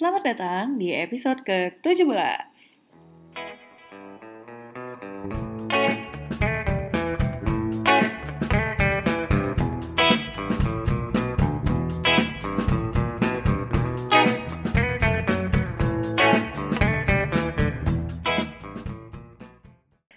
Selamat 0.00 0.32
datang 0.32 0.80
di 0.80 0.96
episode 0.96 1.44
ke-17. 1.44 2.00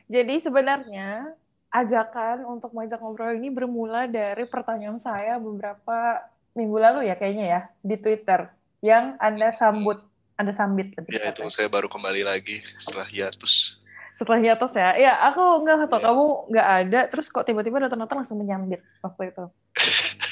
Jadi 0.08 0.40
sebenarnya 0.40 1.36
ajakan 1.76 2.48
untuk 2.48 2.72
mengajak 2.72 3.04
ngobrol 3.04 3.36
ini 3.36 3.52
bermula 3.52 4.08
dari 4.08 4.48
pertanyaan 4.48 5.04
saya 5.04 5.36
beberapa 5.44 6.24
minggu 6.56 6.80
lalu 6.80 7.12
ya 7.12 7.20
kayaknya 7.20 7.46
ya 7.52 7.62
di 7.84 8.00
Twitter 8.00 8.63
yang 8.84 9.16
Anda 9.24 9.56
sambut, 9.56 10.04
Anda 10.36 10.52
sambit 10.52 10.92
lebih 11.00 11.16
Ya 11.16 11.32
itu 11.32 11.48
saya 11.48 11.72
baru 11.72 11.88
kembali 11.88 12.28
lagi 12.28 12.60
setelah 12.76 13.08
hiatus. 13.08 13.80
Setelah 14.20 14.44
hiatus 14.44 14.76
ya. 14.76 14.92
Ya, 15.00 15.14
aku 15.32 15.64
nggak 15.64 15.88
tahu 15.88 16.04
Ya. 16.04 16.06
kamu 16.12 16.26
nggak 16.52 16.68
ada 16.84 17.00
terus 17.08 17.32
kok 17.32 17.48
tiba-tiba 17.48 17.80
datang-datang 17.88 18.22
langsung 18.22 18.44
menyambit 18.44 18.84
waktu 19.00 19.32
itu. 19.32 19.44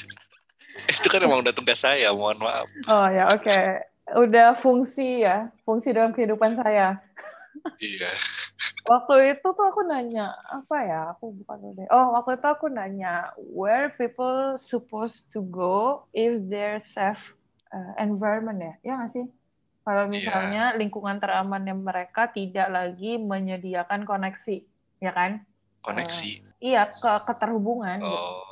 itu 1.00 1.08
kan 1.08 1.20
emang 1.24 1.40
udah 1.40 1.56
tugas 1.56 1.80
saya, 1.80 2.12
mohon 2.12 2.36
maaf. 2.44 2.68
Oh 2.92 3.08
ya, 3.08 3.32
oke. 3.32 3.58
Udah 4.20 4.52
fungsi 4.52 5.24
ya, 5.24 5.48
fungsi 5.64 5.96
dalam 5.96 6.12
kehidupan 6.12 6.52
saya. 6.52 7.00
Iya. 7.80 8.12
Waktu 8.92 9.38
itu 9.38 9.46
tuh 9.54 9.66
aku 9.70 9.86
nanya 9.86 10.34
apa 10.50 10.76
ya? 10.82 11.00
Aku 11.14 11.30
bukan 11.38 11.78
deh. 11.78 11.86
Oh, 11.94 12.18
waktu 12.18 12.34
itu 12.34 12.46
aku 12.50 12.66
nanya 12.66 13.30
where 13.54 13.94
people 13.94 14.58
supposed 14.58 15.30
to 15.30 15.38
go 15.46 16.02
if 16.10 16.42
their 16.50 16.82
safe 16.82 17.38
uh, 17.72 17.92
environment 17.98 18.60
ya? 18.60 18.74
Ya 18.84 18.92
nggak 19.00 19.10
sih? 19.10 19.26
Kalau 19.82 20.06
Iya. 20.06 20.12
misalnya 20.12 20.64
lingkungan 20.78 21.18
teramannya 21.18 21.74
mereka 21.74 22.30
tidak 22.30 22.70
lagi 22.70 23.18
menyediakan 23.18 24.06
koneksi, 24.06 24.62
ya 25.02 25.10
kan? 25.10 25.42
Koneksi. 25.82 26.46
Iya, 26.62 26.86
ke 26.86 27.12
keterhubungan. 27.26 27.98
gitu. 27.98 28.14
Oh. 28.14 28.46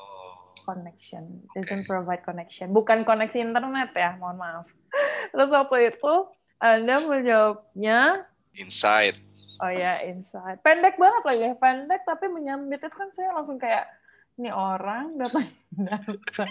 Connection 0.61 1.41
doesn't 1.57 1.87
provide 1.87 2.21
connection. 2.21 2.69
Bukan 2.71 3.07
koneksi 3.07 3.39
internet 3.41 3.95
ya, 3.95 4.19
mohon 4.19 4.37
maaf. 4.37 4.67
Terus 5.33 5.49
waktu 5.49 5.95
itu 5.95 6.15
Anda 6.59 7.01
menjawabnya 7.01 8.27
Inside. 8.51 9.17
Oh 9.63 9.71
ya, 9.71 10.03
insight. 10.03 10.59
Pendek 10.61 10.99
banget 10.99 11.23
lagi, 11.23 11.55
pendek 11.55 12.03
tapi 12.03 12.27
menyambit 12.27 12.81
itu 12.81 12.91
kan 12.91 13.13
saya 13.15 13.31
langsung 13.31 13.57
kayak 13.57 13.87
ini 14.37 14.51
orang 14.51 15.15
datang 15.17 15.47
datang. 15.89 16.51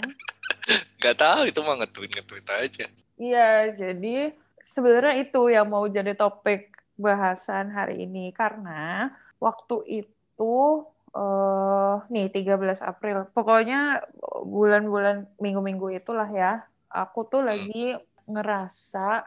Gak 1.00 1.16
tahu 1.16 1.48
itu 1.48 1.60
mah 1.64 1.80
nge-tweet 1.80 2.10
nge-tweet 2.12 2.46
aja. 2.52 2.86
Iya, 3.16 3.72
jadi 3.72 4.36
sebenarnya 4.60 5.14
itu 5.24 5.48
yang 5.48 5.68
mau 5.68 5.88
jadi 5.88 6.12
topik 6.12 6.76
bahasan 7.00 7.72
hari 7.72 8.04
ini 8.04 8.28
karena 8.36 9.08
waktu 9.40 10.04
itu 10.04 10.56
eh 11.10 11.96
nih 12.12 12.28
13 12.30 12.84
April. 12.84 13.26
Pokoknya 13.32 14.04
bulan-bulan 14.44 15.26
minggu-minggu 15.40 15.96
itulah 15.96 16.28
ya. 16.28 16.68
Aku 16.92 17.26
tuh 17.26 17.42
lagi 17.42 17.96
ngerasa 18.28 19.24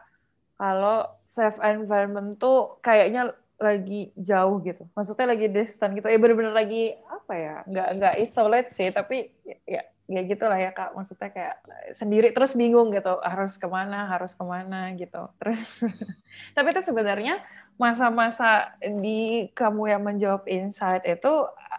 kalau 0.54 1.04
safe 1.26 1.58
environment 1.60 2.38
tuh 2.38 2.78
kayaknya 2.80 3.34
lagi 3.58 4.10
jauh 4.16 4.62
gitu. 4.64 4.86
Maksudnya 4.96 5.26
lagi 5.34 5.46
distant 5.50 5.92
gitu. 5.98 6.06
Ya 6.08 6.18
bener-bener 6.18 6.54
lagi 6.54 6.96
apa 7.06 7.32
ya? 7.34 7.56
Nggak 7.68 7.88
nggak 7.98 8.14
isolate 8.22 8.70
sih, 8.74 8.88
tapi 8.90 9.30
ya 9.44 9.58
ya, 9.66 9.82
ya 10.06 10.20
gitulah 10.22 10.56
ya 10.56 10.70
kak. 10.70 10.92
Maksudnya 10.92 11.30
kayak 11.30 11.56
sendiri 11.92 12.30
terus 12.30 12.52
bingung 12.52 12.90
gitu. 12.90 13.16
Harus 13.20 13.56
ke 13.56 13.64
mana? 13.64 14.06
Harus 14.06 14.32
ke 14.32 14.44
mana 14.44 14.92
gitu. 14.94 15.28
Terus 15.40 15.84
tapi 16.56 16.68
itu 16.70 16.80
sebenarnya 16.80 17.40
masa-masa 17.74 18.70
di 18.78 19.50
kamu 19.50 19.90
yang 19.90 20.02
menjawab 20.06 20.46
insight 20.46 21.02
itu 21.02 21.32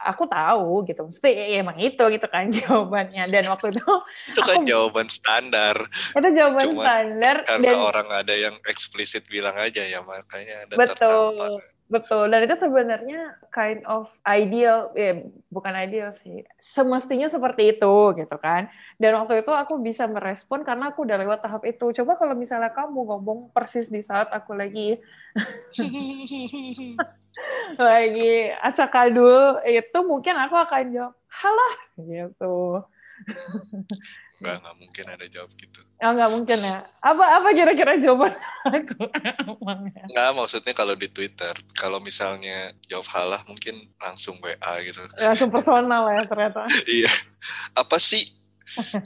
aku 0.03 0.27
tahu 0.27 0.83
gitu. 0.83 1.07
Mesti 1.07 1.29
ya, 1.31 1.63
emang 1.63 1.79
itu 1.79 2.03
gitu 2.11 2.27
kan 2.27 2.51
jawabannya. 2.59 3.31
Dan 3.31 3.47
waktu 3.47 3.71
itu 3.71 3.85
Itu 4.35 4.41
kan 4.43 4.57
Aku- 4.59 4.67
jawaban 4.67 5.07
standar. 5.07 5.75
itu 6.11 6.27
jawaban 6.35 6.65
Cuma 6.67 6.83
standar 6.83 7.35
Karena 7.47 7.63
dan 7.63 7.77
orang 7.79 8.07
ada 8.11 8.33
yang 8.35 8.55
eksplisit 8.67 9.23
bilang 9.29 9.55
aja 9.55 9.85
ya, 9.85 10.03
makanya 10.03 10.67
ada 10.67 10.73
Betul. 10.75 10.95
tertampar. 11.37 11.74
Betul, 11.85 12.33
dan 12.33 12.41
itu 12.41 12.57
sebenarnya 12.57 13.37
kind 13.53 13.85
of 13.85 14.09
ideal, 14.25 14.89
ya 14.97 15.21
bukan 15.53 15.73
ideal 15.77 16.09
sih, 16.17 16.41
semestinya 16.57 17.29
seperti 17.29 17.77
itu 17.77 17.95
gitu 18.17 18.35
kan. 18.41 18.73
Dan 18.97 19.21
waktu 19.21 19.45
itu 19.45 19.53
aku 19.53 19.77
bisa 19.77 20.09
merespon 20.09 20.65
karena 20.65 20.89
aku 20.89 21.05
udah 21.05 21.21
lewat 21.21 21.45
tahap 21.45 21.61
itu. 21.69 21.93
Coba 22.01 22.17
kalau 22.17 22.33
misalnya 22.33 22.73
kamu 22.73 23.05
ngomong 23.05 23.53
persis 23.53 23.93
di 23.93 24.01
saat 24.01 24.33
aku 24.33 24.57
lagi 24.57 24.97
lagi 27.77 28.49
acak 28.65 28.95
adul 28.95 29.61
itu 29.67 29.99
mungkin 30.01 30.41
aku 30.41 30.55
akan 30.57 30.83
jawab 30.89 31.13
halah 31.29 31.75
gitu. 32.01 32.81
Nggak, 34.35 34.55
nggak 34.61 34.75
mungkin 34.75 35.05
ada 35.07 35.25
jawab 35.31 35.51
gitu. 35.55 35.79
Oh 36.03 36.11
nggak 36.11 36.31
mungkin 36.35 36.59
ya. 36.59 36.83
Apa 36.99 37.23
apa 37.39 37.49
kira-kira 37.55 37.95
jawaban 37.95 38.35
aku 38.67 39.07
emangnya? 39.47 40.03
Nggak, 40.11 40.29
maksudnya 40.35 40.73
kalau 40.75 40.95
di 40.99 41.07
Twitter, 41.07 41.55
kalau 41.71 42.03
misalnya 42.03 42.75
jawab 42.83 43.07
halah 43.15 43.41
mungkin 43.47 43.79
langsung 43.95 44.35
WA 44.43 44.73
gitu. 44.83 44.99
Langsung 45.15 45.47
personal 45.47 46.03
ya 46.11 46.21
ternyata. 46.27 46.67
iya. 46.99 47.11
Apa 47.71 47.95
sih? 47.95 48.27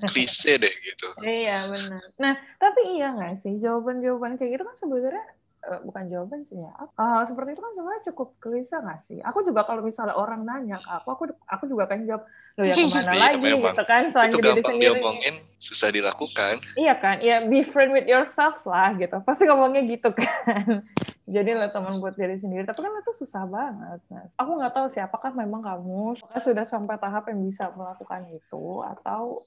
Klise 0.09 0.58
deh 0.58 0.75
gitu. 0.81 1.08
Iya 1.22 1.68
benar. 1.69 2.02
Nah 2.18 2.34
tapi 2.58 2.98
iya 2.98 3.14
nggak 3.14 3.38
sih 3.38 3.53
jawaban-jawaban 3.59 4.40
kayak 4.40 4.58
gitu 4.58 4.64
kan 4.66 4.78
sebenarnya 4.80 5.25
eh, 5.62 5.80
bukan 5.81 6.03
jawaban 6.06 6.42
sih 6.42 6.56
ya. 6.56 6.72
Hal 6.94 7.24
seperti 7.24 7.53
itu 7.53 7.62
kan 7.62 7.72
sebenarnya 7.72 8.03
cukup 8.08 8.28
gelisah 8.38 8.80
nggak 8.80 9.02
sih? 9.02 9.20
Aku 9.22 9.42
juga 9.42 9.64
kalau 9.64 9.80
misalnya 9.80 10.14
orang 10.14 10.42
nanya 10.42 10.75
ke 10.75 10.90
aku, 10.94 11.08
aku 11.09 11.24
aku 11.46 11.64
juga 11.66 11.86
akan 11.86 12.00
jawab 12.03 12.24
lo 12.56 12.64
ya 12.64 12.75
ke 12.75 12.88
mana 12.88 13.09
Iya, 13.09 13.22
lagi 13.22 13.40
memang. 13.42 13.62
gitu 13.69 13.84
kan 13.84 14.03
selain 14.08 14.30
Itu 14.30 14.40
gampang 14.40 14.64
sendiri. 14.66 14.84
diomongin, 14.92 15.36
susah 15.58 15.90
dilakukan. 15.90 16.56
Iya 16.74 16.94
kan? 16.96 17.16
Ya 17.19 17.38
be 17.42 17.62
friend 17.62 17.92
with 17.92 18.06
yourself 18.06 18.59
lah 18.64 18.92
gitu. 18.94 19.19
Pasti 19.22 19.44
ngomongnya 19.44 19.84
gitu 19.84 20.09
kan. 20.19 20.84
Jadi 21.24 21.52
lah 21.53 21.69
teman 21.69 21.98
buat 21.98 22.14
diri 22.14 22.34
sendiri. 22.34 22.64
Tapi 22.64 22.80
kan 22.80 22.90
itu 22.96 23.14
susah 23.16 23.46
banget. 23.46 24.00
Nah, 24.09 24.25
aku 24.34 24.52
nggak 24.56 24.74
tahu 24.74 24.88
sih 24.88 24.98
apakah 24.98 25.30
memang 25.31 25.62
kamu 25.62 26.16
sudah 26.36 26.64
sampai 26.64 26.96
tahap 26.96 27.28
yang 27.28 27.40
bisa 27.40 27.69
melakukan 27.72 28.25
itu 28.28 28.64
atau 28.81 29.46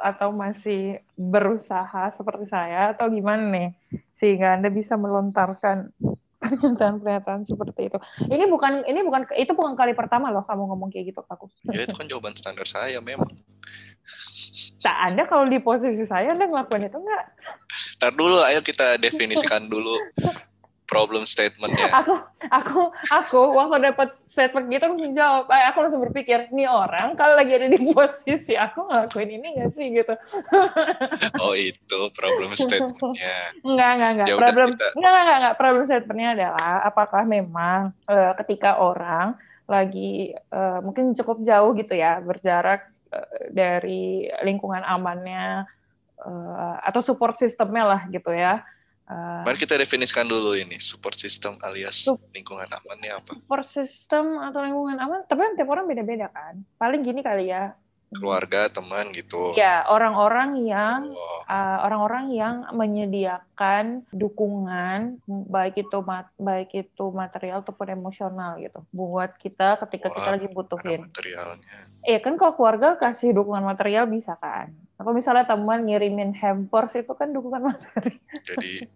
atau 0.00 0.32
masih 0.32 1.00
berusaha 1.16 2.10
seperti 2.12 2.48
saya 2.48 2.92
atau 2.94 3.08
gimana 3.08 3.42
nih 3.50 3.68
sehingga 4.12 4.56
anda 4.58 4.68
bisa 4.68 4.96
melontarkan 4.96 5.92
pernyataan-pernyataan 6.40 7.44
seperti 7.44 7.92
itu. 7.92 7.98
Ini 8.26 8.48
bukan 8.48 8.88
ini 8.88 9.04
bukan 9.04 9.28
itu 9.36 9.52
bukan 9.52 9.76
kali 9.76 9.92
pertama 9.92 10.32
loh 10.32 10.42
kamu 10.48 10.72
ngomong 10.72 10.88
kayak 10.88 11.12
gitu 11.12 11.20
ke 11.20 11.30
aku. 11.30 11.46
Ya 11.68 11.84
itu 11.84 11.94
kan 11.94 12.08
jawaban 12.08 12.32
standar 12.32 12.64
saya 12.64 12.98
memang. 13.04 13.28
Nah, 14.80 14.94
anda 15.06 15.28
kalau 15.28 15.44
di 15.46 15.60
posisi 15.60 16.02
saya 16.08 16.32
anda 16.32 16.48
ngelakuin 16.48 16.88
itu 16.88 16.96
nggak? 16.96 17.24
Ntar 18.00 18.12
dulu, 18.16 18.40
ayo 18.48 18.64
kita 18.64 18.96
definisikan 18.96 19.68
dulu 19.68 19.92
problem 20.90 21.22
statementnya. 21.22 21.86
aku 22.02 22.14
aku 22.50 22.80
aku 23.06 23.38
waktu 23.54 23.78
dapat 23.86 24.18
statement 24.26 24.66
gitu 24.66 24.84
langsung 24.84 25.14
jawab. 25.14 25.46
Eh, 25.46 25.64
aku 25.70 25.78
langsung 25.80 26.02
berpikir 26.02 26.50
nih 26.50 26.66
orang 26.66 27.14
kalau 27.14 27.38
lagi 27.38 27.54
ada 27.54 27.70
di 27.70 27.78
posisi 27.94 28.52
aku 28.52 28.90
ngelakuin 28.90 29.30
ini 29.30 29.48
gak 29.56 29.70
sih? 29.70 29.86
Gitu. 29.88 30.10
Oh 31.40 31.54
itu 31.54 32.00
problem 32.12 32.52
statementnya. 32.52 33.54
enggak 33.62 33.90
enggak 33.94 34.10
enggak 34.12 34.26
Ya 34.26 34.34
problem 34.36 34.68
kita- 34.72 34.92
enggak 34.92 35.12
enggak 35.14 35.38
enggak 35.38 35.56
problem 35.56 35.84
statementnya 35.84 36.28
adalah 36.34 36.74
apakah 36.82 37.22
memang 37.24 37.80
eh, 38.04 38.32
ketika 38.42 38.76
orang 38.76 39.38
lagi 39.64 40.34
eh, 40.34 40.78
mungkin 40.82 41.14
cukup 41.14 41.40
jauh 41.40 41.70
gitu 41.72 41.94
ya 41.94 42.18
berjarak 42.18 42.82
eh, 43.08 43.28
dari 43.48 44.02
lingkungan 44.42 44.82
amannya 44.82 45.64
eh, 46.18 46.74
atau 46.82 47.00
support 47.00 47.34
sistemnya 47.34 47.84
lah 47.86 48.02
gitu 48.08 48.34
ya 48.34 48.60
Eh, 49.10 49.42
Mari 49.42 49.58
kita 49.58 49.74
definisikan 49.74 50.22
dulu 50.22 50.54
ini 50.54 50.78
support 50.78 51.18
system 51.18 51.58
alias 51.60 52.06
Sup- 52.06 52.22
lingkungan 52.30 52.62
amannya 52.64 53.10
apa? 53.12 53.26
support 53.26 53.66
system 53.66 54.38
atau 54.38 54.62
lingkungan 54.62 54.94
aman 54.96 55.26
tapi 55.26 55.42
kan 55.42 55.52
tiap 55.52 55.66
orang 55.66 55.84
beda-beda 55.84 56.30
kan 56.30 56.62
paling 56.76 57.02
gini 57.02 57.18
kali 57.20 57.50
ya 57.50 57.74
Keluarga, 58.10 58.66
teman 58.66 59.06
gitu. 59.10 59.54
ya 59.54 59.86
orang-orang 59.86 60.58
yang 60.60 61.10
Oh, 61.10 61.46
uh, 61.46 61.78
orang-orang 61.80 62.30
yang 62.32 62.66
menyediakan 62.72 64.02
dukungan 64.10 65.22
baik 65.26 65.78
itu 65.80 65.98
mat- 66.00 66.34
baik 66.34 66.70
itu 66.72 67.04
material 67.08 67.62
ataupun 67.62 67.86
emosional 67.92 68.58
gitu 68.58 68.82
buat 68.90 69.34
kita 69.36 69.78
ketika 69.86 70.10
kita 70.10 70.26
Wah, 70.26 70.34
lagi 70.34 70.46
ada 70.46 70.54
butuhin. 70.54 71.00
materialnya. 71.04 71.78
Iya 72.02 72.18
kan 72.18 72.34
kalau 72.34 72.54
keluarga 72.54 72.94
kasih 72.96 73.30
dukungan 73.30 73.62
material 73.62 74.06
bisa 74.06 74.34
kan. 74.34 74.74
Kalau 74.94 75.12
misalnya 75.12 75.46
teman 75.46 75.84
ngirimin 75.84 76.34
hampers 76.34 76.94
itu 76.94 77.12
kan 77.12 77.30
dukungan 77.30 77.62
material. 77.70 78.18
Jadi 78.42 78.90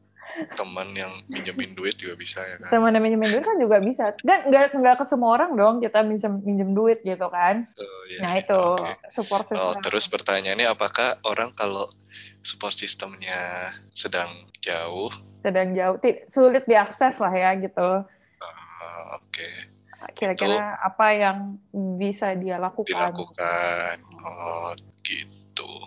teman 0.55 0.89
yang 0.95 1.13
minjemin 1.31 1.75
duit 1.75 1.95
juga 1.99 2.15
bisa 2.19 2.43
ya 2.43 2.57
kan? 2.59 2.71
Teman 2.71 2.95
yang 2.95 3.03
minjemin 3.05 3.31
duit 3.31 3.45
kan 3.45 3.57
juga 3.59 3.77
bisa. 3.79 4.05
Nggak, 4.23 4.41
nggak, 4.51 4.65
nggak 4.79 4.97
ke 5.03 5.05
semua 5.07 5.31
orang 5.39 5.53
dong 5.55 5.75
kita 5.83 6.01
minjem, 6.03 6.43
minjem 6.43 6.71
duit 6.75 6.99
gitu 7.03 7.27
kan. 7.31 7.67
Eh, 7.79 8.03
iya, 8.15 8.19
nah 8.23 8.33
iya, 8.37 8.43
itu 8.43 8.59
oke. 8.59 9.11
support 9.11 9.45
system. 9.47 9.63
Oh, 9.71 9.75
terus 9.79 10.05
pertanyaannya 10.11 10.67
apakah 10.71 11.19
orang 11.27 11.55
kalau 11.55 11.91
support 12.43 12.75
sistemnya 12.75 13.71
sedang 13.95 14.29
jauh, 14.59 15.11
sedang 15.45 15.75
jauh, 15.77 15.97
sulit 16.27 16.65
diakses 16.67 17.19
lah 17.21 17.35
ya 17.35 17.51
gitu. 17.59 17.89
ah, 18.45 19.03
oke, 19.19 19.49
Kira-kira 20.13 20.77
apa 20.85 21.07
yang 21.17 21.57
bisa 21.97 22.33
dia 22.37 22.61
lakukan? 22.61 22.93
dilakukan. 22.93 23.97
Oh, 24.21 24.73
gitu. 25.01 25.34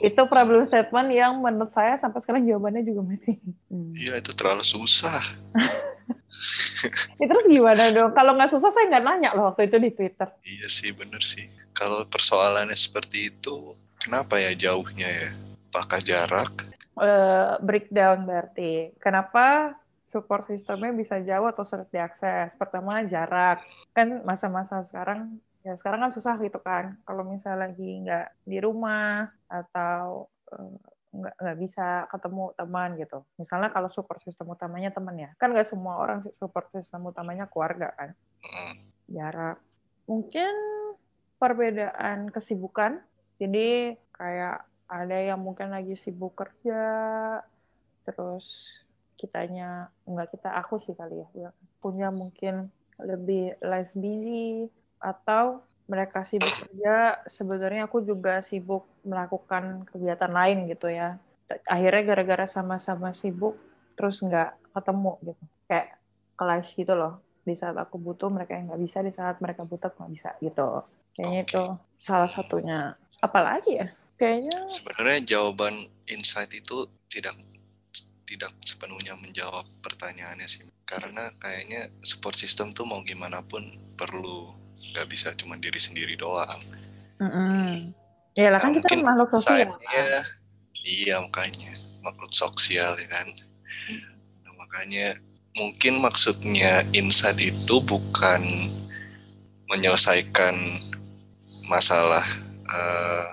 Itu 0.04 0.28
problem 0.30 0.64
statement 0.68 1.10
yang 1.14 1.40
menurut 1.40 1.72
saya 1.72 1.96
sampai 1.96 2.20
sekarang 2.22 2.44
jawabannya 2.46 2.84
juga 2.86 3.02
masih. 3.06 3.40
Hmm. 3.70 3.94
Iya, 3.94 4.20
itu 4.20 4.32
terlalu 4.34 4.64
susah. 4.66 5.24
Ya, 7.18 7.26
terus 7.26 7.50
gimana 7.50 7.90
dong? 7.90 8.14
Kalau 8.14 8.38
nggak 8.38 8.54
susah 8.54 8.70
saya 8.70 8.86
nggak 8.88 9.04
nanya 9.04 9.30
loh 9.34 9.50
waktu 9.52 9.68
itu 9.68 9.78
di 9.82 9.90
Twitter. 9.92 10.30
Iya 10.46 10.68
sih, 10.70 10.94
bener 10.94 11.20
sih. 11.26 11.50
Kalau 11.74 12.06
persoalannya 12.06 12.78
seperti 12.78 13.34
itu, 13.34 13.74
kenapa 13.98 14.38
ya 14.38 14.54
jauhnya 14.54 15.10
ya? 15.10 15.30
Apakah 15.74 16.00
jarak? 16.02 16.54
Eh, 16.98 17.54
breakdown 17.62 18.26
berarti. 18.26 18.94
Kenapa 19.02 19.78
support 20.10 20.50
sistemnya 20.50 20.94
bisa 20.94 21.22
jauh 21.22 21.50
atau 21.50 21.66
sulit 21.66 21.90
diakses? 21.90 22.54
Pertama 22.58 23.02
jarak. 23.06 23.62
Kan 23.94 24.22
masa-masa 24.22 24.82
sekarang 24.86 25.42
ya 25.68 25.76
sekarang 25.76 26.08
kan 26.08 26.12
susah 26.16 26.40
gitu 26.40 26.64
kan. 26.64 26.96
Kalau 27.04 27.28
misalnya 27.28 27.68
lagi 27.68 27.90
nggak 28.08 28.48
di 28.48 28.58
rumah 28.64 29.28
atau 29.52 30.32
eh, 30.56 30.76
nggak 31.12 31.36
nggak 31.44 31.58
bisa 31.60 32.08
ketemu 32.08 32.56
teman 32.56 32.90
gitu. 32.96 33.20
Misalnya 33.36 33.70
kalau 33.76 33.92
support 33.92 34.24
sistem 34.24 34.56
utamanya 34.56 34.96
teman 34.96 35.16
ya, 35.20 35.30
kan 35.36 35.52
nggak 35.52 35.68
semua 35.68 36.00
orang 36.00 36.24
support 36.32 36.72
sistem 36.72 37.12
utamanya 37.12 37.52
keluarga 37.52 37.92
kan. 38.00 38.16
Jarak. 39.12 39.60
Mungkin 40.08 40.54
perbedaan 41.36 42.32
kesibukan. 42.32 43.04
Jadi 43.38 44.00
kayak 44.16 44.64
ada 44.88 45.18
yang 45.20 45.44
mungkin 45.44 45.70
lagi 45.70 46.00
sibuk 46.00 46.34
kerja, 46.40 46.80
terus 48.08 48.72
kitanya 49.20 49.92
nggak 50.08 50.38
kita 50.38 50.54
aku 50.56 50.78
sih 50.78 50.94
kali 50.94 51.26
ya 51.34 51.50
punya 51.82 52.14
mungkin 52.14 52.70
lebih 53.02 53.58
less 53.66 53.98
busy 53.98 54.70
atau 55.00 55.62
mereka 55.88 56.28
sibuk 56.28 56.52
kerja 56.52 57.24
sebenarnya 57.32 57.88
aku 57.88 58.04
juga 58.04 58.44
sibuk 58.44 58.84
melakukan 59.08 59.88
kegiatan 59.88 60.30
lain 60.30 60.68
gitu 60.68 60.92
ya. 60.92 61.16
Akhirnya 61.64 62.04
gara-gara 62.04 62.46
sama-sama 62.46 63.16
sibuk 63.16 63.56
terus 63.96 64.20
nggak 64.20 64.76
ketemu 64.76 65.14
gitu. 65.24 65.44
Kayak 65.72 65.88
kelas 66.36 66.68
gitu 66.76 66.94
loh. 66.94 67.24
Di 67.48 67.56
saat 67.56 67.80
aku 67.80 67.96
butuh 67.96 68.28
mereka 68.28 68.60
yang 68.60 68.68
nggak 68.68 68.84
bisa. 68.84 69.00
Di 69.00 69.16
saat 69.16 69.40
mereka 69.40 69.64
butuh 69.64 69.88
nggak 69.96 70.12
bisa 70.12 70.36
gitu. 70.44 70.84
Kayaknya 71.16 71.42
itu 71.48 71.64
salah 71.98 72.28
satunya. 72.28 73.00
Apalagi 73.24 73.80
ya? 73.80 73.88
Kayaknya 74.20 74.68
Sebenarnya 74.68 75.20
jawaban 75.24 75.88
insight 76.12 76.52
itu 76.52 76.90
tidak 77.08 77.40
tidak 78.28 78.52
sepenuhnya 78.68 79.16
menjawab 79.16 79.64
pertanyaannya 79.80 80.52
sih. 80.52 80.68
Karena 80.84 81.32
kayaknya 81.40 81.88
support 82.04 82.36
system 82.36 82.76
tuh 82.76 82.84
mau 82.84 83.00
gimana 83.08 83.40
pun 83.40 83.64
perlu 83.96 84.67
nggak 84.94 85.08
bisa 85.10 85.34
cuma 85.36 85.58
diri 85.60 85.80
sendiri 85.80 86.16
doang. 86.20 86.62
Mm-mm. 87.18 87.92
ya 88.38 88.54
lah 88.54 88.62
kan 88.62 88.70
Nah, 88.70 88.78
kita 88.78 88.88
kan 88.94 89.02
makhluk 89.02 89.30
sosial 89.34 89.58
Insight-nya, 89.74 90.22
iya 90.86 91.16
makanya 91.18 91.72
makhluk 92.06 92.34
sosial 92.34 92.94
ya 92.96 93.08
kan. 93.10 93.28
Nah, 94.46 94.54
makanya 94.62 95.18
mungkin 95.58 95.98
maksudnya 95.98 96.86
insight 96.94 97.42
itu 97.42 97.82
bukan 97.82 98.70
menyelesaikan 99.68 100.56
masalah 101.68 102.24
eh, 102.70 103.28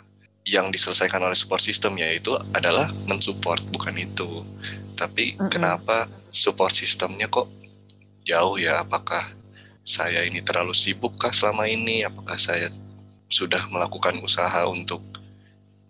yang 0.44 0.68
diselesaikan 0.68 1.24
oleh 1.24 1.36
support 1.36 1.60
system 1.60 1.96
yaitu 1.96 2.36
adalah 2.56 2.90
mensupport 3.08 3.60
bukan 3.72 3.96
itu. 3.96 4.42
Tapi 4.96 5.36
Mm-mm. 5.36 5.52
kenapa 5.52 6.08
support 6.32 6.72
sistemnya 6.72 7.28
kok 7.28 7.48
jauh 8.24 8.56
ya? 8.56 8.82
Apakah 8.82 9.43
saya 9.84 10.24
ini 10.24 10.40
terlalu 10.40 10.72
sibuk 10.72 11.20
kah 11.20 11.30
selama 11.30 11.68
ini? 11.68 12.02
Apakah 12.02 12.40
saya 12.40 12.72
sudah 13.28 13.68
melakukan 13.68 14.16
usaha 14.24 14.64
untuk 14.64 15.04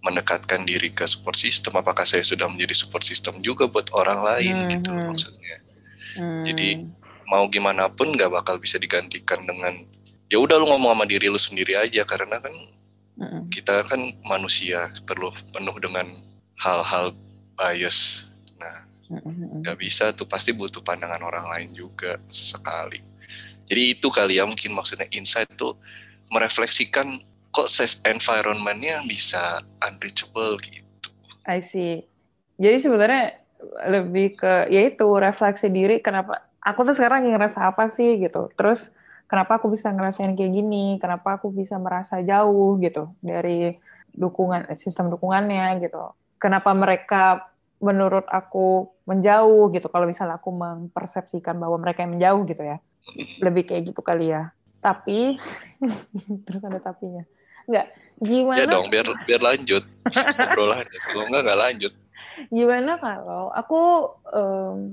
mendekatkan 0.03 0.67
diri 0.67 0.91
ke 0.91 1.07
support 1.07 1.39
system? 1.39 1.79
Apakah 1.79 2.05
saya 2.05 2.27
sudah 2.27 2.51
menjadi 2.51 2.75
support 2.75 3.07
system 3.07 3.41
juga 3.41 3.71
buat 3.71 3.89
orang 3.95 4.21
lain 4.21 4.57
gitu 4.69 4.91
Mhm. 4.93 5.05
maksudnya? 5.09 5.57
Hmm. 6.19 6.45
Jadi 6.45 6.69
mau 7.31 7.47
gimana 7.49 7.89
pun 7.89 8.13
nggak 8.13 8.29
bakal 8.35 8.61
bisa 8.61 8.77
digantikan 8.77 9.47
dengan 9.47 9.81
ya 10.29 10.37
udah 10.43 10.59
lu 10.61 10.67
ngomong 10.69 10.93
sama 10.93 11.05
diri 11.09 11.31
lu 11.31 11.41
sendiri 11.41 11.79
aja 11.79 12.03
karena 12.05 12.43
kan 12.43 12.53
Mm-mm. 13.15 13.47
kita 13.47 13.87
kan 13.87 14.11
manusia 14.27 14.91
perlu 15.07 15.31
penuh 15.55 15.77
dengan 15.79 16.11
hal-hal 16.59 17.15
bias. 17.55 18.27
Nah, 18.59 18.85
Mm-mm. 19.07 19.63
nggak 19.63 19.79
bisa 19.79 20.11
tuh 20.11 20.27
pasti 20.27 20.51
butuh 20.51 20.83
pandangan 20.83 21.23
orang 21.23 21.47
lain 21.47 21.69
juga 21.73 22.19
sesekali. 22.27 23.14
Jadi 23.69 23.83
itu 23.97 24.09
kali 24.13 24.39
ya 24.39 24.45
mungkin 24.45 24.77
maksudnya 24.77 25.09
insight 25.15 25.49
tuh 25.57 25.77
merefleksikan 26.33 27.21
kok 27.55 27.71
safe 27.71 28.03
environment-nya 28.05 29.07
bisa 29.07 29.63
unreachable 29.85 30.59
gitu. 30.59 30.83
I 31.47 31.63
see. 31.63 32.03
Jadi 32.59 32.77
sebenarnya 32.83 33.41
lebih 33.89 34.37
ke 34.37 34.69
yaitu 34.69 35.07
refleksi 35.17 35.73
diri 35.73 36.03
kenapa 36.05 36.45
aku 36.61 36.85
tuh 36.89 36.97
sekarang 36.97 37.29
ngerasa 37.29 37.71
apa 37.71 37.89
sih 37.89 38.21
gitu. 38.21 38.51
Terus 38.57 38.91
kenapa 39.29 39.61
aku 39.61 39.73
bisa 39.73 39.93
ngerasain 39.93 40.35
kayak 40.35 40.53
gini? 40.53 40.99
Kenapa 40.99 41.39
aku 41.41 41.53
bisa 41.53 41.77
merasa 41.79 42.21
jauh 42.25 42.77
gitu 42.81 43.13
dari 43.21 43.77
dukungan 44.15 44.73
sistem 44.75 45.13
dukungannya 45.13 45.85
gitu. 45.85 46.13
Kenapa 46.41 46.75
mereka 46.75 47.55
menurut 47.83 48.25
aku 48.33 48.89
menjauh 49.05 49.69
gitu 49.75 49.87
kalau 49.93 50.09
misalnya 50.09 50.41
aku 50.41 50.51
mempersepsikan 50.55 51.61
bahwa 51.61 51.77
mereka 51.77 52.05
yang 52.05 52.17
menjauh 52.17 52.43
gitu 52.49 52.63
ya. 52.65 52.79
Lebih 53.41 53.63
kayak 53.69 53.93
gitu 53.93 54.01
kali 54.01 54.33
ya. 54.33 54.53
Tapi 54.81 55.41
terus 56.49 56.63
ada 56.65 56.79
tapinya. 56.81 57.25
Enggak, 57.65 57.87
gimana 58.21 58.61
Ya 58.61 58.67
dong 58.69 58.87
biar 58.93 59.07
biar 59.29 59.41
lanjut 59.41 59.85
obrolan. 60.37 60.87
Kalau 60.87 61.25
nggak 61.29 61.43
nggak 61.45 61.61
lanjut. 61.61 61.93
Gimana 62.51 62.93
kalau 62.99 63.49
aku 63.55 63.81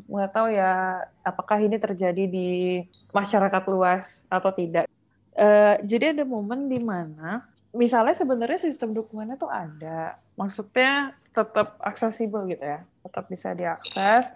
nggak 0.07 0.31
tahu 0.31 0.47
ya 0.53 1.03
apakah 1.25 1.57
ini 1.59 1.75
terjadi 1.81 2.23
di 2.29 2.81
masyarakat 3.11 3.63
luas 3.67 4.23
atau 4.29 4.53
tidak. 4.53 4.85
Eh, 5.31 5.75
jadi 5.87 6.11
ada 6.11 6.27
momen 6.27 6.67
di 6.67 6.79
mana 6.83 7.47
misalnya 7.71 8.15
sebenarnya 8.15 8.59
sistem 8.59 8.91
dukungannya 8.91 9.39
tuh 9.39 9.47
ada, 9.47 10.19
maksudnya 10.35 11.15
tetap 11.31 11.79
aksesibel 11.79 12.43
gitu 12.51 12.63
ya, 12.63 12.83
tetap 13.07 13.23
bisa 13.31 13.55
diakses, 13.55 14.27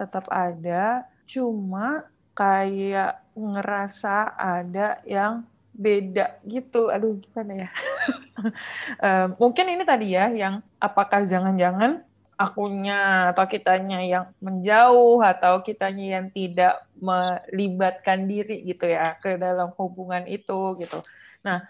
tetap 0.00 0.24
ada, 0.32 1.04
cuma 1.28 2.08
kayak 2.38 3.18
ngerasa 3.34 4.38
ada 4.38 5.02
yang 5.02 5.42
beda 5.74 6.38
gitu. 6.46 6.94
Aduh 6.94 7.18
gimana 7.18 7.66
ya? 7.66 7.70
Eh, 9.02 9.26
mungkin 9.42 9.66
ini 9.66 9.82
tadi 9.82 10.14
ya 10.14 10.30
yang 10.30 10.62
apakah 10.78 11.26
jangan-jangan 11.26 12.06
akunya 12.38 13.34
atau 13.34 13.50
kitanya 13.50 13.98
yang 13.98 14.30
menjauh 14.38 15.18
atau 15.18 15.58
kitanya 15.58 16.22
yang 16.22 16.30
tidak 16.30 16.86
melibatkan 17.02 18.30
diri 18.30 18.62
gitu 18.62 18.86
ya 18.86 19.18
ke 19.18 19.34
dalam 19.42 19.74
hubungan 19.74 20.22
itu 20.30 20.78
gitu. 20.78 21.02
Nah, 21.42 21.66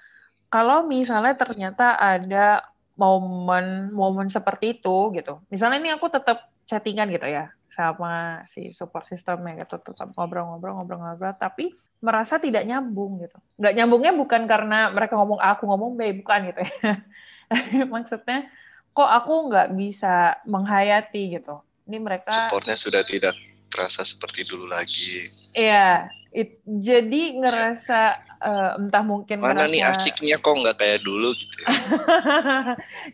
kalau 0.53 0.85
misalnya 0.85 1.33
ternyata 1.41 1.97
ada 1.97 2.69
momen-momen 3.01 4.29
seperti 4.29 4.77
itu 4.77 5.17
gitu. 5.17 5.41
Misalnya 5.49 5.81
ini 5.81 5.91
aku 5.97 6.13
tetap 6.13 6.53
chattingan 6.69 7.09
gitu 7.09 7.25
ya 7.25 7.49
sama 7.73 8.45
si 8.45 8.77
support 8.77 9.09
systemnya 9.09 9.65
gitu 9.65 9.81
tetap 9.81 10.13
ngobrol-ngobrol 10.13 10.77
ngobrol-ngobrol 10.77 11.33
tapi 11.41 11.73
merasa 11.99 12.39
tidak 12.39 12.63
nyambung 12.63 13.19
gitu. 13.27 13.35
Nggak 13.59 13.75
nyambungnya 13.75 14.13
bukan 14.15 14.43
karena 14.47 14.87
mereka 14.95 15.19
ngomong 15.19 15.43
A, 15.43 15.59
aku 15.59 15.67
ngomong 15.67 15.99
B, 15.99 16.15
bukan 16.23 16.55
gitu 16.55 16.63
ya. 16.63 17.03
Maksudnya 17.93 18.47
kok 18.95 19.11
aku 19.11 19.51
nggak 19.51 19.69
bisa 19.75 20.39
menghayati 20.47 21.39
gitu. 21.39 21.59
Ini 21.91 21.99
mereka 21.99 22.31
Supportnya 22.47 22.79
sudah 22.79 23.03
tidak 23.03 23.35
terasa 23.67 24.07
seperti 24.07 24.47
dulu 24.47 24.71
lagi. 24.71 25.27
Iya, 25.59 26.07
it- 26.31 26.63
jadi 26.65 27.23
ngerasa 27.43 28.28
eh, 28.43 28.71
entah 28.79 29.05
mungkin 29.05 29.43
Mana 29.43 29.67
nih 29.67 29.83
ngerasa 29.83 29.99
asiknya 29.99 30.37
kok 30.39 30.55
nggak 30.55 30.77
kayak 30.79 31.01
dulu 31.03 31.35
gitu 31.35 31.57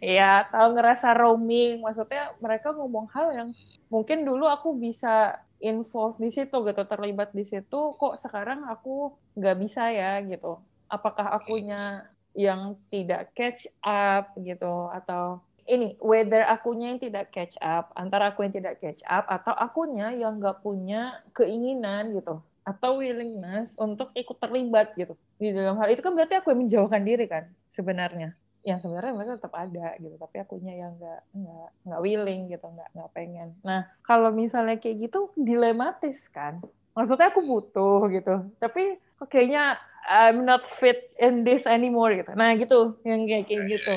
ya. 0.04 0.40
Atau 0.44 0.64
ngerasa 0.76 1.16
roaming. 1.16 1.80
Maksudnya 1.80 2.32
mereka 2.38 2.72
ngomong 2.72 3.08
hal 3.12 3.28
yang 3.32 3.48
mungkin 3.88 4.22
dulu 4.22 4.44
aku 4.48 4.76
bisa 4.76 5.40
involve 5.60 6.20
di 6.20 6.28
situ 6.28 6.56
gitu, 6.64 6.82
terlibat 6.84 7.32
di 7.32 7.44
situ. 7.44 7.80
Kok 7.96 8.20
sekarang 8.20 8.68
aku 8.68 9.16
nggak 9.36 9.56
bisa 9.60 9.88
ya 9.90 10.20
gitu. 10.24 10.60
Apakah 10.88 11.32
akunya 11.32 12.04
yang 12.34 12.74
tidak 12.90 13.30
catch 13.32 13.70
up 13.86 14.34
gitu 14.36 14.90
atau 14.90 15.40
ini 15.64 15.96
whether 16.02 16.44
akunya 16.44 16.92
yang 16.92 17.00
tidak 17.00 17.32
catch 17.32 17.56
up 17.62 17.94
antara 17.96 18.34
aku 18.34 18.44
yang 18.44 18.52
tidak 18.52 18.82
catch 18.82 19.00
up 19.08 19.24
atau 19.30 19.54
akunya 19.56 20.12
yang 20.12 20.36
nggak 20.36 20.60
punya 20.60 21.24
keinginan 21.32 22.12
gitu 22.12 22.42
atau 22.64 22.96
willingness 22.98 23.76
untuk 23.76 24.10
ikut 24.16 24.40
terlibat 24.40 24.96
gitu. 24.96 25.14
Di 25.36 25.52
dalam 25.52 25.76
hal 25.76 25.92
itu 25.92 26.00
kan 26.00 26.16
berarti 26.16 26.40
aku 26.40 26.56
yang 26.56 26.60
menjauhkan 26.64 27.02
diri 27.04 27.28
kan 27.28 27.44
sebenarnya. 27.68 28.32
Yang 28.64 28.88
sebenarnya 28.88 29.12
mereka 29.12 29.36
tetap 29.36 29.52
ada 29.52 29.92
gitu 30.00 30.16
tapi 30.16 30.40
akunya 30.40 30.88
yang 30.88 30.96
nggak 30.96 31.20
nggak 31.36 31.68
nggak 31.84 32.00
willing 32.00 32.40
gitu 32.48 32.64
nggak 32.64 32.88
nggak 32.96 33.10
pengen. 33.12 33.48
Nah 33.60 33.84
kalau 34.00 34.32
misalnya 34.32 34.80
kayak 34.80 35.12
gitu 35.12 35.28
dilematis 35.36 36.32
kan. 36.32 36.64
Maksudnya 36.96 37.28
aku 37.28 37.44
butuh 37.44 38.08
gitu 38.08 38.48
tapi 38.56 38.96
kayaknya 39.28 39.76
I'm 40.04 40.48
not 40.48 40.64
fit 40.64 41.12
in 41.20 41.44
this 41.44 41.68
anymore 41.68 42.16
gitu. 42.16 42.32
Nah 42.32 42.56
gitu 42.56 42.96
yang 43.04 43.28
kayak 43.28 43.44
kayak 43.44 43.62
gitu. 43.68 43.92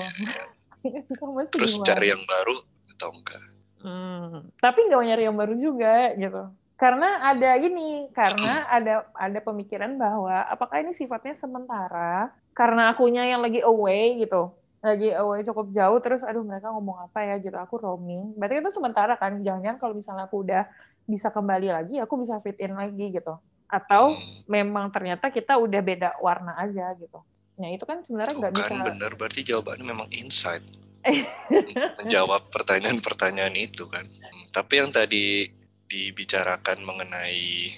Kamu 1.19 1.39
terus 1.47 1.79
gimana? 1.79 1.87
cari 1.87 2.07
yang 2.11 2.23
baru 2.27 2.55
atau 2.95 3.09
enggak? 3.15 3.41
Hmm, 3.77 4.51
tapi 4.59 4.83
nggak 4.91 4.99
nyari 5.07 5.23
yang 5.23 5.37
baru 5.39 5.55
juga 5.55 6.11
gitu 6.19 6.51
karena 6.77 7.33
ada 7.33 7.57
ini 7.57 8.05
karena 8.13 8.69
ada 8.69 9.09
ada 9.17 9.39
pemikiran 9.41 9.97
bahwa 9.97 10.45
apakah 10.45 10.77
ini 10.79 10.93
sifatnya 10.93 11.33
sementara 11.33 12.29
karena 12.53 12.93
akunya 12.93 13.25
yang 13.25 13.41
lagi 13.41 13.65
away 13.65 14.21
gitu 14.21 14.53
lagi 14.85 15.09
away 15.17 15.41
cukup 15.41 15.73
jauh 15.73 15.97
terus 15.99 16.21
aduh 16.21 16.45
mereka 16.45 16.69
ngomong 16.69 17.09
apa 17.09 17.19
ya 17.25 17.35
gitu 17.41 17.57
aku 17.57 17.81
roaming. 17.81 18.37
Berarti 18.37 18.61
itu 18.61 18.71
sementara 18.77 19.17
kan 19.17 19.41
jangan-jangan 19.41 19.77
kalau 19.81 19.93
misalnya 19.97 20.29
aku 20.29 20.45
udah 20.45 20.63
bisa 21.07 21.33
kembali 21.33 21.69
lagi 21.71 21.95
aku 21.97 22.13
bisa 22.21 22.37
fit 22.45 22.57
in 22.61 22.77
lagi 22.77 23.09
gitu. 23.09 23.33
Atau 23.67 24.15
memang 24.47 24.93
ternyata 24.93 25.33
kita 25.33 25.57
udah 25.57 25.81
beda 25.81 26.09
warna 26.21 26.55
aja 26.61 26.93
gitu. 26.95 27.19
Nah 27.57 27.73
itu 27.73 27.83
kan 27.83 28.05
sebenarnya 28.05 28.35
nggak 28.37 28.53
bisa 28.53 28.73
benar 28.85 29.11
berarti 29.17 29.41
jawabannya 29.43 29.85
memang 29.85 30.07
insight. 30.13 30.63
Menjawab 31.99 32.51
pertanyaan-pertanyaan 32.53 33.55
itu 33.57 33.89
kan. 33.89 34.05
Hmm, 34.05 34.45
tapi 34.53 34.73
yang 34.77 34.93
tadi 34.93 35.49
dibicarakan 35.87 36.83
mengenai 36.83 37.73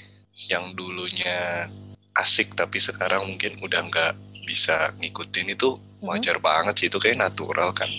yang 0.50 0.74
dulunya 0.74 1.70
asik 2.18 2.58
tapi 2.58 2.82
sekarang 2.82 3.26
mungkin 3.26 3.62
udah 3.62 3.82
nggak 3.86 4.14
bisa 4.44 4.90
ngikutin 4.98 5.54
itu 5.54 5.78
hmm. 5.78 6.10
wajar 6.10 6.42
hmm. 6.42 6.46
banget 6.46 6.74
sih 6.82 6.88
itu 6.90 6.98
kayak 6.98 7.22
natural 7.22 7.70
kan 7.72 7.90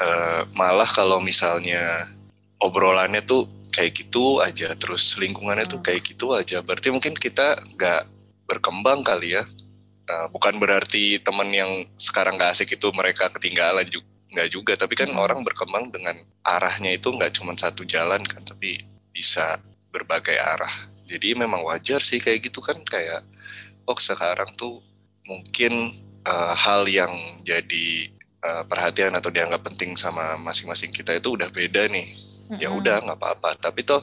uh, 0.00 0.42
malah 0.56 0.88
kalau 0.88 1.20
misalnya 1.20 2.08
obrolannya 2.58 3.20
tuh 3.20 3.44
kayak 3.68 3.92
gitu 4.00 4.40
aja 4.40 4.72
terus 4.72 5.12
lingkungannya 5.20 5.68
hmm. 5.68 5.74
tuh 5.76 5.80
kayak 5.84 6.02
gitu 6.08 6.32
aja 6.32 6.64
berarti 6.64 6.88
mungkin 6.88 7.12
kita 7.12 7.60
nggak 7.76 8.08
berkembang 8.48 9.04
kali 9.04 9.36
ya 9.36 9.44
uh, 10.08 10.26
bukan 10.32 10.56
berarti 10.56 11.20
teman 11.20 11.52
yang 11.52 11.84
sekarang 12.00 12.40
nggak 12.40 12.56
asik 12.56 12.72
itu 12.80 12.88
mereka 12.96 13.28
ketinggalan 13.28 13.84
juga 13.84 14.15
nggak 14.36 14.52
juga 14.52 14.76
tapi 14.76 14.92
kan 14.92 15.08
hmm. 15.08 15.16
orang 15.16 15.40
berkembang 15.40 15.88
dengan 15.88 16.20
arahnya 16.44 16.92
itu 16.92 17.08
nggak 17.08 17.40
cuma 17.40 17.56
satu 17.56 17.88
jalan 17.88 18.20
kan 18.20 18.44
tapi 18.44 18.84
bisa 19.16 19.56
berbagai 19.88 20.36
arah 20.36 20.92
jadi 21.08 21.32
memang 21.32 21.64
wajar 21.64 22.04
sih 22.04 22.20
kayak 22.20 22.52
gitu 22.52 22.60
kan 22.60 22.76
kayak 22.84 23.24
oh 23.88 23.96
sekarang 23.96 24.52
tuh 24.58 24.82
mungkin 25.24 25.94
uh, 26.26 26.54
hal 26.54 26.84
yang 26.90 27.10
jadi 27.46 28.10
uh, 28.42 28.62
perhatian 28.66 29.14
atau 29.14 29.30
dianggap 29.30 29.62
penting 29.62 29.94
sama 29.94 30.34
masing-masing 30.38 30.90
kita 30.90 31.14
itu 31.14 31.38
udah 31.38 31.48
beda 31.50 31.86
nih. 31.86 32.06
Mm-hmm. 32.06 32.58
Ya 32.62 32.68
udah 32.74 33.02
nggak 33.06 33.18
apa-apa. 33.18 33.58
Tapi 33.58 33.86
toh 33.86 34.02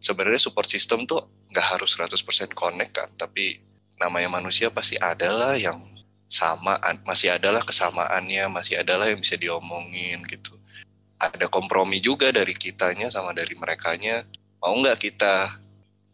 sebenarnya 0.00 0.40
support 0.40 0.68
system 0.68 1.04
tuh 1.04 1.24
nggak 1.52 1.66
harus 1.76 1.94
100% 1.96 2.52
connect 2.56 2.92
kan, 2.96 3.08
tapi 3.14 3.60
namanya 4.00 4.40
manusia 4.40 4.68
pasti 4.68 4.98
adalah 4.98 5.54
yang 5.54 5.78
sama, 6.34 6.82
masih 7.06 7.38
adalah 7.38 7.62
kesamaannya, 7.62 8.50
masih 8.50 8.82
adalah 8.82 9.06
yang 9.06 9.22
bisa 9.22 9.38
diomongin 9.38 10.18
gitu. 10.26 10.58
Ada 11.22 11.46
kompromi 11.46 12.02
juga 12.02 12.34
dari 12.34 12.58
kitanya 12.58 13.06
sama 13.06 13.30
dari 13.30 13.54
merekanya. 13.54 14.26
Mau 14.58 14.74
nggak 14.82 14.98
kita 14.98 15.54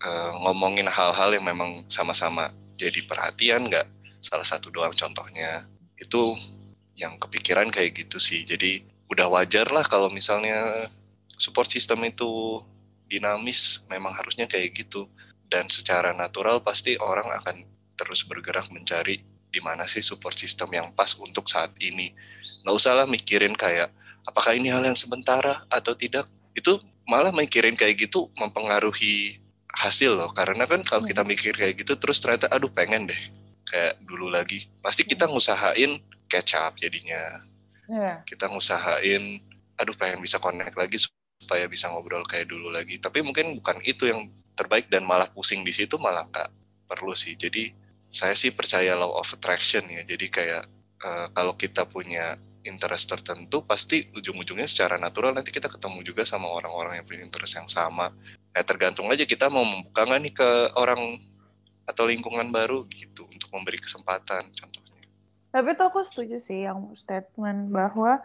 uh, 0.04 0.32
ngomongin 0.44 0.92
hal-hal 0.92 1.32
yang 1.32 1.48
memang 1.48 1.88
sama-sama 1.88 2.52
jadi 2.76 3.00
perhatian 3.08 3.72
nggak? 3.72 3.88
salah 4.20 4.44
satu 4.44 4.68
doang 4.68 4.92
contohnya 4.92 5.64
itu 5.96 6.36
yang 6.94 7.16
kepikiran 7.16 7.72
kayak 7.72 8.04
gitu 8.04 8.20
sih 8.20 8.44
jadi 8.44 8.84
udah 9.08 9.26
wajar 9.32 9.66
lah 9.72 9.82
kalau 9.88 10.12
misalnya 10.12 10.86
support 11.40 11.72
system 11.72 12.04
itu 12.04 12.60
dinamis 13.08 13.82
memang 13.88 14.12
harusnya 14.12 14.44
kayak 14.44 14.76
gitu 14.76 15.08
dan 15.50 15.66
secara 15.66 16.14
natural 16.14 16.62
pasti 16.62 16.94
orang 17.00 17.26
akan 17.40 17.64
terus 17.96 18.22
bergerak 18.28 18.68
mencari 18.70 19.24
di 19.50 19.60
mana 19.60 19.84
sih 19.90 20.00
support 20.00 20.38
system 20.38 20.70
yang 20.70 20.94
pas 20.94 21.12
untuk 21.18 21.50
saat 21.50 21.74
ini. 21.82 22.14
Nggak 22.62 22.74
usah 22.74 22.92
lah 22.94 23.06
mikirin 23.10 23.52
kayak 23.58 23.90
apakah 24.24 24.54
ini 24.54 24.70
hal 24.70 24.82
yang 24.86 24.96
sementara 24.96 25.66
atau 25.66 25.92
tidak. 25.98 26.30
Itu 26.54 26.78
malah 27.10 27.34
mikirin 27.34 27.74
kayak 27.74 28.06
gitu 28.08 28.30
mempengaruhi 28.38 29.42
hasil 29.74 30.14
loh. 30.14 30.30
Karena 30.30 30.64
kan 30.64 30.82
kalau 30.86 31.02
kita 31.02 31.26
hmm. 31.26 31.30
mikir 31.30 31.52
kayak 31.58 31.74
gitu 31.82 31.98
terus 31.98 32.22
ternyata 32.22 32.46
aduh 32.50 32.70
pengen 32.70 33.10
deh 33.10 33.22
kayak 33.66 33.98
dulu 34.06 34.30
lagi. 34.30 34.70
Pasti 34.78 35.02
kita 35.02 35.26
ngusahain 35.26 35.98
catch 36.30 36.54
up 36.56 36.78
jadinya. 36.78 37.46
Yeah. 37.90 38.22
kita 38.22 38.46
ngusahain 38.46 39.42
aduh 39.74 39.98
pengen 39.98 40.22
bisa 40.22 40.38
connect 40.38 40.78
lagi 40.78 41.02
supaya 41.42 41.66
bisa 41.66 41.90
ngobrol 41.90 42.22
kayak 42.22 42.46
dulu 42.46 42.70
lagi. 42.70 43.02
Tapi 43.02 43.18
mungkin 43.26 43.58
bukan 43.58 43.82
itu 43.82 44.06
yang 44.06 44.30
terbaik 44.54 44.86
dan 44.86 45.02
malah 45.02 45.26
pusing 45.26 45.66
di 45.66 45.74
situ 45.74 45.98
malah 45.98 46.22
nggak 46.30 46.50
perlu 46.86 47.18
sih. 47.18 47.34
Jadi 47.34 47.74
saya 48.10 48.34
sih 48.34 48.50
percaya 48.50 48.98
law 48.98 49.14
of 49.16 49.30
attraction 49.30 49.86
ya 49.86 50.02
jadi 50.02 50.26
kayak 50.26 50.62
uh, 51.06 51.26
kalau 51.30 51.54
kita 51.54 51.86
punya 51.86 52.34
interest 52.66 53.08
tertentu 53.08 53.64
pasti 53.64 54.10
ujung-ujungnya 54.12 54.68
secara 54.68 55.00
natural 55.00 55.32
nanti 55.32 55.48
kita 55.48 55.72
ketemu 55.72 56.04
juga 56.04 56.28
sama 56.28 56.50
orang-orang 56.50 57.00
yang 57.00 57.06
punya 57.08 57.22
interest 57.24 57.56
yang 57.56 57.68
sama. 57.72 58.12
Nah 58.52 58.62
tergantung 58.66 59.08
aja 59.08 59.24
kita 59.24 59.48
mau 59.48 59.64
membuka 59.64 60.04
nggak 60.04 60.20
nih 60.20 60.34
ke 60.36 60.50
orang 60.76 61.00
atau 61.88 62.04
lingkungan 62.04 62.52
baru 62.52 62.84
gitu 62.92 63.24
untuk 63.24 63.48
memberi 63.50 63.80
kesempatan 63.80 64.44
contohnya. 64.52 65.00
Tapi 65.50 65.68
tuh 65.74 65.86
aku 65.90 66.00
setuju 66.06 66.36
sih 66.38 66.68
yang 66.68 66.92
statement 66.94 67.72
bahwa 67.72 68.22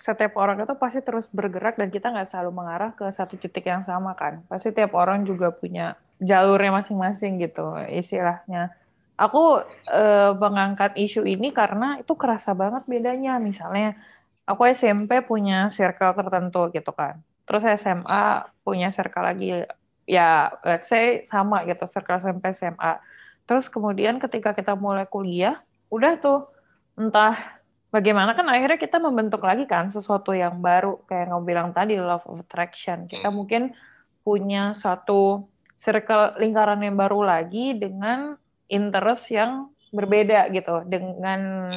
setiap 0.00 0.38
orang 0.40 0.62
itu 0.64 0.72
pasti 0.78 1.00
terus 1.04 1.28
bergerak 1.28 1.76
dan 1.76 1.92
kita 1.92 2.08
nggak 2.08 2.28
selalu 2.30 2.56
mengarah 2.56 2.94
ke 2.94 3.04
satu 3.10 3.36
titik 3.36 3.66
yang 3.66 3.82
sama 3.82 4.14
kan. 4.14 4.44
Pasti 4.46 4.70
tiap 4.70 4.94
orang 4.94 5.26
juga 5.26 5.50
punya 5.50 5.98
jalurnya 6.22 6.70
masing-masing 6.80 7.40
gitu 7.42 7.74
istilahnya. 7.90 8.76
Aku 9.20 9.60
eh, 9.92 10.32
mengangkat 10.32 10.96
isu 10.96 11.28
ini 11.28 11.52
karena 11.52 12.00
itu 12.00 12.16
kerasa 12.16 12.56
banget 12.56 12.88
bedanya. 12.88 13.36
Misalnya 13.36 14.00
aku 14.48 14.64
SMP 14.72 15.20
punya 15.20 15.68
circle 15.68 16.16
tertentu 16.16 16.72
gitu 16.72 16.90
kan. 16.96 17.20
Terus 17.44 17.62
SMA 17.76 18.48
punya 18.64 18.88
circle 18.88 19.26
lagi 19.28 19.68
ya 20.08 20.48
let's 20.64 20.88
say 20.88 21.20
sama 21.28 21.68
gitu 21.68 21.84
circle 21.84 22.16
SMP 22.16 22.56
SMA. 22.56 22.96
Terus 23.44 23.68
kemudian 23.68 24.16
ketika 24.22 24.56
kita 24.56 24.72
mulai 24.78 25.04
kuliah, 25.04 25.60
udah 25.90 26.16
tuh 26.22 26.46
entah 26.96 27.60
bagaimana 27.90 28.32
kan 28.38 28.46
akhirnya 28.46 28.78
kita 28.78 29.02
membentuk 29.02 29.42
lagi 29.42 29.66
kan 29.66 29.90
sesuatu 29.90 30.30
yang 30.30 30.62
baru 30.62 31.02
kayak 31.10 31.34
yang 31.34 31.42
bilang 31.42 31.68
tadi 31.74 31.98
love 31.98 32.24
of 32.30 32.40
attraction. 32.40 33.10
Kita 33.10 33.28
hmm. 33.28 33.36
mungkin 33.36 33.62
punya 34.22 34.72
satu 34.78 35.44
circle 35.74 36.38
lingkaran 36.38 36.80
yang 36.84 36.94
baru 36.94 37.24
lagi 37.24 37.74
dengan 37.74 38.38
interest 38.70 39.34
yang 39.34 39.68
berbeda 39.90 40.46
gitu 40.54 40.86
dengan 40.86 41.70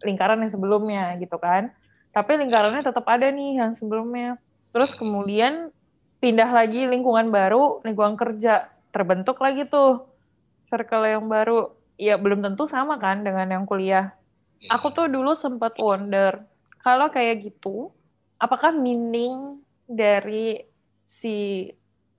lingkaran 0.00 0.40
yang 0.40 0.52
sebelumnya 0.52 1.14
gitu 1.20 1.36
kan. 1.36 1.68
Tapi 2.10 2.40
lingkarannya 2.40 2.82
tetap 2.82 3.04
ada 3.06 3.28
nih 3.28 3.60
yang 3.60 3.76
sebelumnya. 3.76 4.40
Terus 4.72 4.96
kemudian 4.96 5.70
pindah 6.18 6.48
lagi 6.48 6.88
lingkungan 6.88 7.28
baru, 7.28 7.84
lingkungan 7.84 8.16
kerja, 8.16 8.72
terbentuk 8.90 9.38
lagi 9.38 9.68
tuh 9.68 10.08
circle 10.72 11.06
yang 11.06 11.28
baru. 11.28 11.76
Ya 12.00 12.16
belum 12.16 12.40
tentu 12.40 12.64
sama 12.64 12.96
kan 12.96 13.22
dengan 13.22 13.46
yang 13.46 13.64
kuliah. 13.68 14.16
Aku 14.72 14.92
tuh 14.92 15.08
dulu 15.08 15.32
sempat 15.36 15.76
wonder, 15.80 16.44
kalau 16.80 17.08
kayak 17.12 17.44
gitu, 17.48 17.92
apakah 18.40 18.72
meaning 18.72 19.60
dari 19.88 20.64
si 21.04 21.68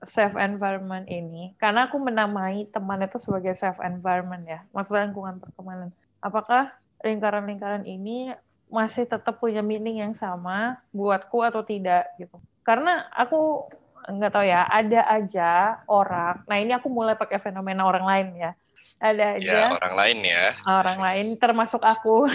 safe 0.02 0.34
environment 0.38 1.06
ini, 1.06 1.54
karena 1.58 1.86
aku 1.86 1.98
menamai 1.98 2.66
teman 2.70 3.02
itu 3.06 3.22
sebagai 3.22 3.54
safe 3.54 3.78
environment 3.86 4.42
ya, 4.44 4.60
maksudnya 4.74 5.06
lingkungan 5.06 5.38
pertemanan. 5.38 5.90
Apakah 6.18 6.74
lingkaran-lingkaran 7.02 7.86
ini 7.86 8.34
masih 8.66 9.06
tetap 9.06 9.38
punya 9.38 9.62
meaning 9.62 10.02
yang 10.02 10.14
sama 10.18 10.82
buatku 10.90 11.42
atau 11.42 11.62
tidak 11.62 12.10
gitu? 12.18 12.38
Karena 12.62 13.06
aku 13.14 13.70
nggak 14.08 14.32
tahu 14.34 14.44
ya 14.46 14.66
ada 14.66 15.00
aja 15.06 15.50
orang 15.86 16.42
nah 16.50 16.58
ini 16.58 16.74
aku 16.74 16.90
mulai 16.90 17.14
pakai 17.14 17.38
fenomena 17.38 17.86
orang 17.86 18.02
lain 18.02 18.28
ya 18.34 18.50
ada 18.98 19.38
aja 19.38 19.46
ya, 19.46 19.66
orang 19.70 19.94
lain 19.94 20.18
ya 20.26 20.44
orang 20.66 20.98
lain 20.98 21.26
termasuk 21.38 21.82
aku 21.82 22.26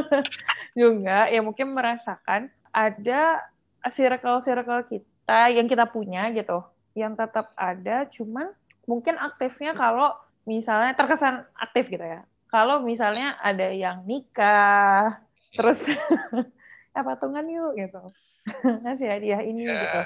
juga 0.80 1.28
ya 1.32 1.40
mungkin 1.40 1.72
merasakan 1.72 2.52
ada 2.72 3.40
circle 3.88 4.44
circle 4.44 4.84
kita 4.88 5.52
yang 5.52 5.64
kita 5.64 5.88
punya 5.88 6.28
gitu 6.36 6.60
yang 6.98 7.14
tetap 7.14 7.54
ada 7.54 8.04
cuman 8.10 8.50
mungkin 8.84 9.14
aktifnya 9.16 9.72
kalau 9.78 10.12
misalnya 10.42 10.96
terkesan 10.98 11.46
aktif 11.54 11.86
gitu 11.92 12.02
ya 12.02 12.26
kalau 12.50 12.82
misalnya 12.82 13.38
ada 13.38 13.70
yang 13.70 14.02
nikah 14.02 15.22
terus 15.54 15.86
ya 15.86 17.00
patungan 17.06 17.46
yuk 17.46 17.78
gitu 17.78 18.02
ngasih 18.82 19.06
hadiah 19.06 19.44
ini 19.44 19.70
yeah. 19.70 19.78
gitu 19.78 20.02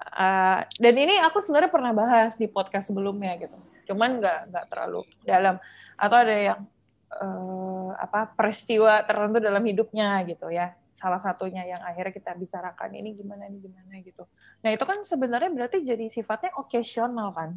Uh, 0.00 0.64
dan 0.80 0.94
ini 0.96 1.20
aku 1.20 1.44
sebenarnya 1.44 1.68
pernah 1.68 1.92
bahas 1.92 2.34
di 2.40 2.48
podcast 2.48 2.88
sebelumnya 2.88 3.36
gitu. 3.36 3.56
Cuman 3.84 4.16
nggak 4.16 4.38
nggak 4.48 4.66
terlalu 4.72 5.04
dalam. 5.28 5.60
Atau 6.00 6.16
ada 6.24 6.36
yang 6.36 6.60
uh, 7.20 7.92
apa 8.00 8.32
peristiwa 8.32 9.04
tertentu 9.04 9.44
dalam 9.44 9.60
hidupnya 9.60 10.24
gitu 10.24 10.48
ya. 10.48 10.72
Salah 11.00 11.16
satunya 11.16 11.64
yang 11.64 11.80
akhirnya 11.80 12.12
kita 12.12 12.36
bicarakan 12.36 12.92
ini 12.92 13.16
gimana 13.16 13.48
ini 13.48 13.56
gimana 13.64 13.96
gitu. 14.04 14.28
Nah 14.60 14.68
itu 14.68 14.84
kan 14.84 15.00
sebenarnya 15.00 15.48
berarti 15.48 15.80
jadi 15.80 16.12
sifatnya 16.12 16.52
occasional 16.60 17.32
kan. 17.32 17.56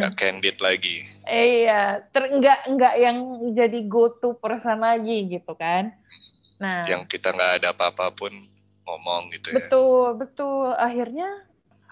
Gak 0.00 0.14
candid 0.16 0.56
lagi. 0.62 1.04
iya, 1.26 2.00
ter 2.14 2.30
enggak 2.30 2.70
enggak 2.70 2.94
yang 2.96 3.18
jadi 3.52 3.78
go 3.84 4.14
to 4.16 4.38
person 4.38 4.80
lagi 4.80 5.26
gitu 5.28 5.52
kan. 5.58 5.92
Nah, 6.56 6.86
yang 6.88 7.04
kita 7.04 7.34
nggak 7.34 7.52
ada 7.60 7.68
apa-apa 7.74 8.14
pun 8.14 8.32
ngomong 8.86 9.34
gitu 9.34 9.52
ya. 9.52 9.56
Betul, 9.60 10.06
betul. 10.16 10.72
Akhirnya 10.78 11.28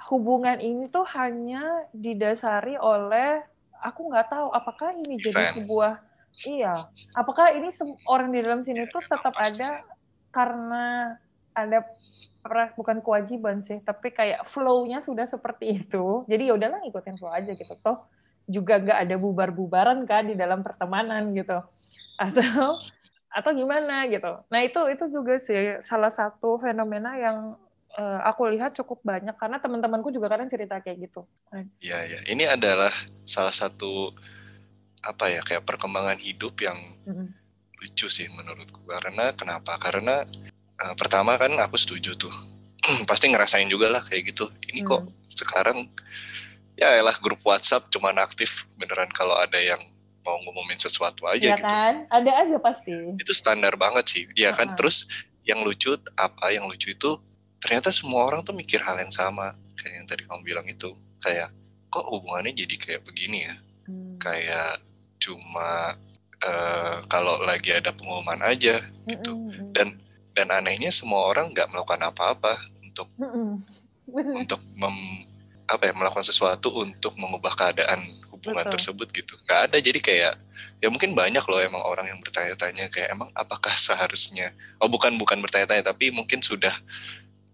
hubungan 0.08 0.56
ini 0.62 0.88
tuh 0.88 1.04
hanya 1.12 1.84
didasari 1.92 2.80
oleh 2.80 3.44
aku 3.84 4.08
nggak 4.08 4.28
tahu 4.32 4.48
apakah 4.56 4.96
ini 4.96 5.20
Event. 5.20 5.26
jadi 5.28 5.42
sebuah 5.52 5.92
iya, 6.46 6.74
apakah 7.12 7.52
ini 7.52 7.68
orang 8.06 8.30
di 8.32 8.38
dalam 8.40 8.62
sini 8.64 8.86
ya, 8.86 8.92
tuh 8.92 9.02
tetap 9.04 9.34
ada 9.36 9.84
karena 10.30 11.16
ada 11.54 11.84
bukan 12.78 13.02
kewajiban 13.04 13.60
sih, 13.60 13.82
tapi 13.84 14.14
kayak 14.14 14.46
flow-nya 14.46 15.02
sudah 15.04 15.26
seperti 15.28 15.84
itu. 15.84 16.24
Jadi 16.30 16.48
ya 16.48 16.54
udahlah 16.56 16.80
ikutin 16.86 17.18
flow 17.18 17.34
aja 17.34 17.52
gitu. 17.52 17.74
Toh 17.82 18.08
juga 18.48 18.80
nggak 18.80 18.98
ada 19.04 19.16
bubar-bubaran 19.20 20.08
kan 20.08 20.24
di 20.24 20.34
dalam 20.38 20.64
pertemanan 20.64 21.34
gitu. 21.36 21.60
Atau 22.16 22.80
atau 23.28 23.50
gimana 23.52 24.08
gitu. 24.08 24.40
Nah 24.48 24.60
itu 24.64 24.80
itu 24.88 25.04
juga 25.12 25.36
sih 25.36 25.84
salah 25.84 26.08
satu 26.08 26.56
fenomena 26.56 27.12
yang 27.20 27.60
uh, 27.98 28.20
aku 28.24 28.48
lihat 28.48 28.72
cukup 28.72 29.04
banyak 29.04 29.36
karena 29.36 29.60
teman-temanku 29.60 30.08
juga 30.08 30.32
kadang 30.32 30.48
cerita 30.48 30.80
kayak 30.80 31.10
gitu. 31.10 31.28
Iya 31.82 31.98
ya, 32.08 32.20
ini 32.30 32.48
adalah 32.48 32.92
salah 33.28 33.52
satu 33.52 34.16
apa 35.04 35.30
ya 35.30 35.40
kayak 35.46 35.62
perkembangan 35.62 36.18
hidup 36.18 36.58
yang 36.58 36.78
mm-hmm. 37.06 37.28
Lucu 37.78 38.06
sih 38.10 38.26
menurutku. 38.34 38.82
Karena 38.86 39.32
kenapa? 39.32 39.78
Karena 39.78 40.26
uh, 40.82 40.94
pertama 40.98 41.38
kan 41.38 41.54
aku 41.58 41.78
setuju 41.78 42.18
tuh, 42.18 42.34
pasti 43.10 43.30
ngerasain 43.30 43.70
juga 43.70 43.88
lah 43.88 44.02
kayak 44.04 44.34
gitu. 44.34 44.50
Ini 44.66 44.82
kok 44.82 45.06
sekarang 45.30 45.86
ya 46.78 46.98
elah 46.98 47.14
grup 47.18 47.42
WhatsApp 47.42 47.90
cuman 47.90 48.18
aktif 48.22 48.66
beneran 48.78 49.10
kalau 49.10 49.34
ada 49.34 49.58
yang 49.58 49.78
mau 50.22 50.36
ngumumin 50.44 50.76
sesuatu 50.76 51.24
aja 51.24 51.54
ya 51.54 51.56
gitu. 51.56 51.64
kan? 51.64 52.04
Ada 52.12 52.30
aja 52.44 52.56
pasti. 52.60 52.92
Itu 53.16 53.32
standar 53.32 53.74
banget 53.74 54.04
sih. 54.06 54.22
Uh 54.28 54.34
-huh. 54.34 54.54
kan? 54.54 54.68
Terus 54.76 55.08
yang 55.46 55.64
lucu 55.64 55.96
apa? 56.18 56.52
Yang 56.52 56.64
lucu 56.68 56.88
itu 56.92 57.10
ternyata 57.58 57.90
semua 57.90 58.22
orang 58.28 58.46
tuh 58.46 58.54
mikir 58.54 58.78
hal 58.84 59.00
yang 59.02 59.10
sama 59.10 59.50
kayak 59.74 59.94
yang 60.02 60.06
tadi 60.06 60.22
kamu 60.28 60.40
bilang 60.44 60.66
itu. 60.68 60.92
Kayak 61.18 61.50
kok 61.88 62.04
hubungannya 62.06 62.52
jadi 62.52 62.74
kayak 62.76 63.02
begini 63.08 63.48
ya? 63.48 63.54
Hmm. 63.88 64.20
Kayak 64.20 64.84
cuma 65.18 65.98
uh, 66.44 67.02
kalau 67.10 67.40
lagi 67.42 67.74
ada 67.74 67.90
pengumuman 67.94 68.38
aja 68.44 68.82
gitu. 69.06 69.32
Mm 69.34 69.48
-mm. 69.48 69.70
Dan 69.74 69.88
dan 70.36 70.54
anehnya 70.54 70.94
semua 70.94 71.26
orang 71.26 71.50
nggak 71.50 71.66
melakukan 71.70 72.02
apa-apa 72.14 72.54
untuk 72.84 73.08
mm 73.18 73.28
-mm. 73.28 73.52
untuk 74.46 74.60
mem, 74.78 75.26
apa 75.68 75.82
ya 75.90 75.92
melakukan 75.92 76.24
sesuatu 76.24 76.72
untuk 76.78 77.18
mengubah 77.18 77.52
keadaan 77.58 78.00
hubungan 78.38 78.62
Betul. 78.64 78.74
tersebut 78.78 79.08
gitu 79.10 79.34
nggak 79.44 79.60
ada 79.68 79.76
jadi 79.82 79.98
kayak 79.98 80.34
ya 80.78 80.86
mungkin 80.86 81.12
banyak 81.18 81.42
loh 81.42 81.58
emang 81.58 81.82
orang 81.82 82.06
yang 82.06 82.22
bertanya-tanya 82.22 82.86
kayak 82.86 83.10
emang 83.10 83.34
apakah 83.34 83.74
seharusnya 83.74 84.54
oh 84.78 84.86
bukan 84.86 85.18
bukan 85.18 85.42
bertanya-tanya 85.42 85.90
tapi 85.90 86.14
mungkin 86.14 86.38
sudah 86.38 86.72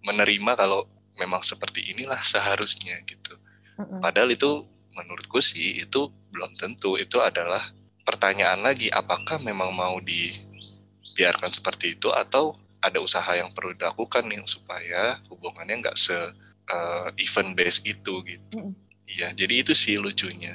menerima 0.05 0.53
kalau 0.61 0.85
memang 1.17 1.41
seperti 1.41 1.89
inilah 1.97 2.21
seharusnya 2.21 3.01
gitu 3.09 3.33
mm-hmm. 3.81 4.05
padahal 4.05 4.29
itu 4.29 4.69
menurutku 4.93 5.41
sih 5.41 5.81
itu 5.81 6.13
belum 6.31 6.53
tentu 6.55 7.01
itu 7.01 7.19
adalah 7.19 7.73
pertanyaan 8.05 8.61
lagi 8.61 8.93
apakah 8.93 9.41
memang 9.41 9.73
mau 9.73 9.97
dibiarkan 9.99 11.51
seperti 11.51 11.97
itu 11.97 12.13
atau 12.13 12.55
ada 12.85 13.01
usaha 13.01 13.33
yang 13.33 13.49
perlu 13.51 13.73
dilakukan 13.73 14.29
nih 14.29 14.45
supaya 14.45 15.17
hubungannya 15.33 15.89
nggak 15.89 15.97
se 15.97 16.15
uh, 16.69 17.09
event 17.17 17.57
base 17.57 17.81
itu 17.83 18.21
gitu. 18.29 18.77
Iya, 19.09 19.33
mm. 19.33 19.37
jadi 19.41 19.55
itu 19.65 19.73
sih 19.73 19.97
lucunya 19.97 20.53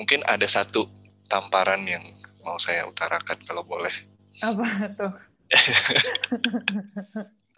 mungkin 0.00 0.24
ada 0.24 0.48
satu 0.48 0.88
tamparan 1.28 1.84
yang 1.84 2.00
mau 2.40 2.56
saya 2.56 2.88
utarakan 2.88 3.36
kalau 3.44 3.60
boleh. 3.60 3.92
Apa 4.40 4.88
tuh? 4.96 5.12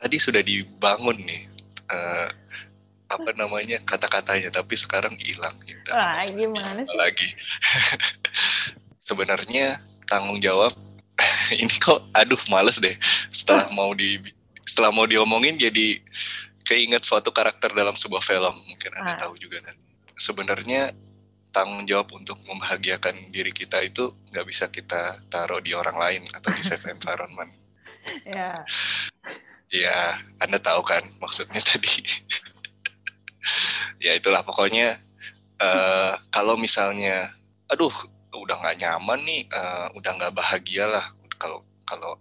Tadi 0.02 0.16
sudah 0.18 0.42
dibangun 0.42 1.22
nih 1.22 1.46
uh, 1.86 2.26
apa 3.06 3.30
namanya 3.38 3.78
kata-katanya, 3.86 4.50
tapi 4.50 4.74
sekarang 4.74 5.14
hilang. 5.22 5.54
Wah, 5.94 6.26
gimana 6.26 6.82
sih? 6.82 6.98
Lagi. 6.98 7.30
Sebenarnya 9.02 9.82
tanggung 10.06 10.38
jawab 10.38 10.72
ini 11.62 11.74
kok, 11.78 12.06
aduh 12.14 12.40
males 12.48 12.78
deh. 12.78 12.94
Setelah 13.28 13.68
mau 13.74 13.92
di 13.92 14.18
setelah 14.62 14.94
mau 14.94 15.04
diomongin 15.04 15.58
jadi 15.58 16.00
keinget 16.62 17.04
suatu 17.04 17.34
karakter 17.34 17.74
dalam 17.74 17.92
sebuah 17.98 18.22
film 18.22 18.54
mungkin 18.64 18.90
anda 18.96 19.12
ah. 19.14 19.18
tahu 19.18 19.34
juga 19.36 19.60
nanti. 19.60 19.82
Sebenarnya 20.16 20.94
tanggung 21.52 21.84
jawab 21.84 22.08
untuk 22.16 22.40
membahagiakan 22.48 23.28
diri 23.28 23.52
kita 23.52 23.84
itu 23.84 24.16
nggak 24.32 24.46
bisa 24.48 24.72
kita 24.72 25.20
taruh 25.28 25.60
di 25.60 25.76
orang 25.76 26.00
lain 26.00 26.22
atau 26.32 26.48
di 26.56 26.64
safe 26.64 26.88
environment. 26.96 27.52
Ya. 28.24 28.56
Ya, 29.72 30.20
Anda 30.36 30.60
tahu 30.60 30.84
kan 30.84 31.00
maksudnya 31.16 31.60
tadi. 31.70 32.04
ya 34.02 34.12
itulah 34.18 34.44
pokoknya 34.44 34.98
uh, 35.62 36.14
kalau 36.28 36.58
misalnya, 36.58 37.30
aduh 37.70 37.92
udah 38.32 38.56
nggak 38.64 38.78
nyaman 38.80 39.20
nih, 39.24 39.42
uh, 39.52 39.88
udah 39.96 40.12
nggak 40.16 40.34
bahagia 40.34 40.88
lah 40.88 41.06
kalau 41.36 41.64
kalau 41.84 42.16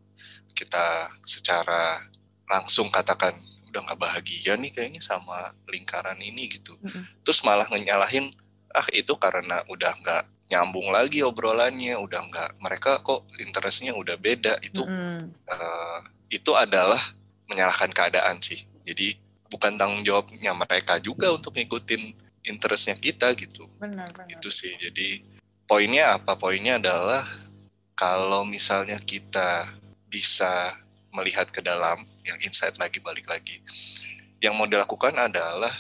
kita 0.52 1.08
secara 1.24 2.04
langsung 2.52 2.92
katakan 2.92 3.32
udah 3.72 3.88
nggak 3.88 4.02
bahagia 4.04 4.60
nih 4.60 4.72
kayaknya 4.76 5.00
sama 5.00 5.56
lingkaran 5.72 6.20
ini 6.20 6.52
gitu. 6.52 6.76
Mm 6.84 6.90
-hmm. 6.92 7.04
Terus 7.24 7.40
malah 7.48 7.68
ngenyalahin 7.72 8.36
ah 8.72 8.88
itu 8.92 9.16
karena 9.20 9.64
udah 9.68 9.92
nggak 10.00 10.24
nyambung 10.52 10.92
lagi 10.92 11.24
obrolannya 11.24 11.96
udah 11.96 12.22
nggak 12.28 12.50
mereka 12.60 13.00
kok 13.00 13.24
interestnya 13.40 13.96
udah 13.96 14.20
beda 14.20 14.60
itu 14.60 14.84
mm. 14.84 15.48
uh, 15.48 16.00
itu 16.28 16.52
adalah 16.56 17.00
menyalahkan 17.48 17.92
keadaan 17.92 18.40
sih 18.44 18.68
jadi 18.84 19.16
bukan 19.48 19.80
tanggung 19.80 20.04
jawabnya 20.04 20.52
mereka 20.56 21.00
juga 21.00 21.32
untuk 21.32 21.56
ngikutin 21.56 22.16
interestnya 22.48 22.96
kita 23.00 23.32
gitu 23.40 23.68
benar, 23.80 24.12
benar. 24.12 24.28
itu 24.28 24.52
sih 24.52 24.76
jadi 24.76 25.24
poinnya 25.72 26.20
apa 26.20 26.36
poinnya 26.36 26.76
adalah 26.76 27.24
kalau 27.96 28.44
misalnya 28.44 29.00
kita 29.00 29.72
bisa 30.12 30.76
melihat 31.16 31.48
ke 31.48 31.64
dalam 31.64 32.04
yang 32.28 32.36
insight 32.44 32.76
lagi 32.76 33.00
balik 33.00 33.24
lagi 33.32 33.64
yang 34.44 34.60
mau 34.60 34.68
dilakukan 34.68 35.16
adalah 35.16 35.72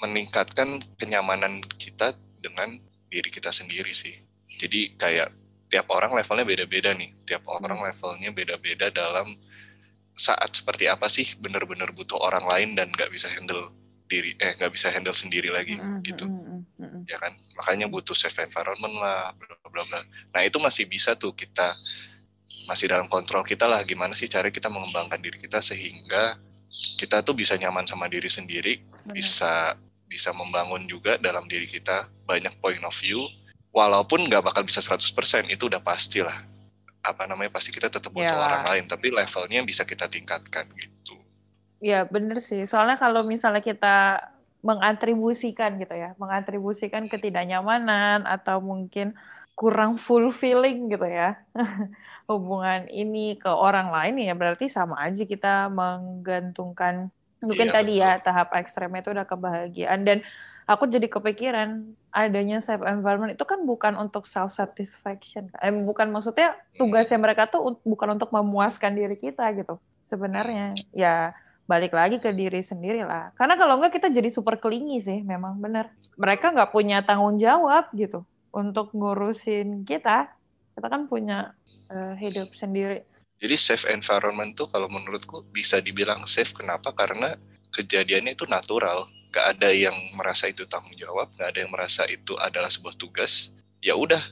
meningkatkan 0.00 0.80
kenyamanan 0.96 1.60
kita 1.76 2.16
dengan 2.40 2.80
diri 3.12 3.28
kita 3.28 3.52
sendiri 3.52 3.92
sih. 3.92 4.16
Jadi 4.56 4.96
kayak 4.96 5.28
tiap 5.68 5.92
orang 5.92 6.16
levelnya 6.16 6.46
beda-beda 6.46 6.96
nih. 6.96 7.10
Tiap 7.28 7.44
orang 7.44 7.84
hmm. 7.84 7.86
levelnya 7.90 8.30
beda-beda 8.32 8.86
dalam 8.88 9.34
saat 10.14 10.54
seperti 10.54 10.86
apa 10.86 11.10
sih 11.10 11.34
benar-benar 11.42 11.90
butuh 11.90 12.22
orang 12.22 12.46
lain 12.46 12.78
dan 12.78 12.86
nggak 12.94 13.10
bisa 13.10 13.26
handle 13.26 13.74
diri 14.06 14.38
eh 14.38 14.54
nggak 14.54 14.70
bisa 14.70 14.94
handle 14.94 15.16
sendiri 15.16 15.50
lagi 15.50 15.74
mm-hmm. 15.74 16.00
gitu 16.06 16.24
mm-hmm. 16.30 16.53
Ya 17.04 17.20
kan? 17.20 17.32
Makanya 17.56 17.86
butuh 17.86 18.16
safe 18.16 18.44
environment 18.44 18.94
lah 18.98 19.32
bla 19.36 19.56
bla 19.70 19.82
bla. 19.86 20.00
Nah 20.32 20.40
itu 20.42 20.56
masih 20.58 20.88
bisa 20.88 21.14
tuh 21.14 21.32
kita 21.36 21.72
masih 22.64 22.88
dalam 22.88 23.06
kontrol 23.10 23.44
kita 23.44 23.68
lah 23.68 23.84
gimana 23.84 24.16
sih 24.16 24.30
cara 24.30 24.48
kita 24.48 24.72
mengembangkan 24.72 25.20
diri 25.20 25.36
kita 25.36 25.60
sehingga 25.60 26.40
kita 26.96 27.20
tuh 27.20 27.36
bisa 27.36 27.54
nyaman 27.60 27.84
sama 27.84 28.08
diri 28.08 28.30
sendiri 28.32 28.80
Benar. 28.80 29.14
bisa 29.14 29.52
bisa 30.08 30.30
membangun 30.32 30.86
juga 30.88 31.20
dalam 31.20 31.44
diri 31.44 31.66
kita 31.68 32.08
banyak 32.24 32.56
point 32.62 32.80
of 32.86 32.94
view 32.96 33.26
walaupun 33.74 34.30
nggak 34.30 34.46
bakal 34.46 34.62
bisa 34.62 34.78
100% 34.78 35.50
itu 35.50 35.66
udah 35.66 35.82
pasti 35.82 36.22
lah. 36.22 36.38
Apa 37.04 37.28
namanya 37.28 37.52
pasti 37.52 37.74
kita 37.74 37.90
tetap 37.90 38.14
butuh 38.14 38.32
ya. 38.32 38.38
orang 38.38 38.64
lain 38.64 38.84
tapi 38.86 39.10
levelnya 39.12 39.60
bisa 39.66 39.82
kita 39.84 40.08
tingkatkan 40.08 40.70
gitu. 40.78 41.18
Ya 41.82 42.06
bener 42.06 42.40
sih. 42.40 42.64
Soalnya 42.64 42.96
kalau 42.96 43.26
misalnya 43.26 43.60
kita 43.60 44.22
mengatribusikan 44.64 45.76
gitu 45.76 45.92
ya 45.92 46.16
mengatribusikan 46.16 47.04
ketidaknyamanan 47.06 48.24
atau 48.24 48.64
mungkin 48.64 49.12
kurang 49.54 50.00
fulfilling 50.00 50.88
gitu 50.88 51.04
ya 51.04 51.36
hubungan 52.30 52.88
ini 52.88 53.36
ke 53.36 53.52
orang 53.52 53.92
lain 53.92 54.24
ya 54.24 54.32
berarti 54.32 54.72
sama 54.72 54.98
aja 55.04 55.22
kita 55.28 55.68
menggantungkan 55.68 57.12
Mungkin 57.44 57.68
iya, 57.68 57.74
tadi 57.74 57.92
ya, 58.00 58.16
betul. 58.16 58.16
ya 58.16 58.24
tahap 58.24 58.48
ekstremnya 58.56 59.00
itu 59.04 59.10
udah 59.12 59.26
kebahagiaan 59.28 60.00
dan 60.02 60.18
aku 60.64 60.88
jadi 60.88 61.06
kepikiran 61.12 61.84
adanya 62.08 62.58
safe 62.64 62.80
environment 62.88 63.36
itu 63.36 63.44
kan 63.44 63.60
bukan 63.68 64.00
untuk 64.00 64.24
self 64.24 64.56
satisfaction. 64.56 65.52
Eh, 65.60 65.70
bukan 65.70 66.08
maksudnya 66.08 66.56
tugasnya 66.80 67.20
mereka 67.20 67.44
tuh 67.46 67.76
bukan 67.84 68.16
untuk 68.16 68.32
memuaskan 68.32 68.96
diri 68.96 69.20
kita 69.20 69.44
gitu. 69.52 69.76
Sebenarnya 70.00 70.72
ya 70.96 71.36
balik 71.64 71.96
lagi 71.96 72.20
ke 72.20 72.30
diri 72.32 72.60
sendiri 72.60 73.02
lah. 73.04 73.32
Karena 73.36 73.56
kalau 73.56 73.80
enggak 73.80 73.96
kita 73.96 74.08
jadi 74.12 74.28
super 74.28 74.60
kelingi 74.60 75.00
sih, 75.00 75.24
memang 75.24 75.56
benar. 75.60 75.92
Mereka 76.20 76.52
nggak 76.52 76.70
punya 76.72 77.00
tanggung 77.00 77.40
jawab 77.40 77.88
gitu 77.96 78.24
untuk 78.52 78.92
ngurusin 78.92 79.88
kita. 79.88 80.28
Kita 80.76 80.86
kan 80.90 81.08
punya 81.08 81.56
uh, 81.88 82.14
hidup 82.18 82.52
sendiri. 82.52 83.06
Jadi 83.40 83.56
safe 83.58 83.90
environment 83.90 84.54
tuh 84.54 84.70
kalau 84.70 84.86
menurutku 84.86 85.44
bisa 85.50 85.80
dibilang 85.80 86.24
safe. 86.28 86.52
Kenapa? 86.54 86.92
Karena 86.92 87.34
kejadiannya 87.74 88.36
itu 88.36 88.46
natural. 88.46 89.10
Gak 89.34 89.58
ada 89.58 89.74
yang 89.74 89.94
merasa 90.14 90.46
itu 90.46 90.62
tanggung 90.70 90.94
jawab, 90.94 91.26
gak 91.34 91.50
ada 91.50 91.66
yang 91.66 91.72
merasa 91.74 92.06
itu 92.06 92.38
adalah 92.38 92.70
sebuah 92.70 92.94
tugas. 92.94 93.50
Ya 93.82 93.98
udah, 93.98 94.22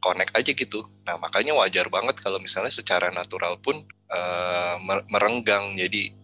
connect 0.00 0.32
aja 0.32 0.50
gitu. 0.56 0.80
Nah 1.04 1.20
makanya 1.20 1.52
wajar 1.56 1.90
banget 1.92 2.16
kalau 2.24 2.40
misalnya 2.40 2.72
secara 2.72 3.12
natural 3.12 3.60
pun 3.60 3.84
uh, 4.08 4.76
merenggang. 5.12 5.76
Jadi 5.76 6.14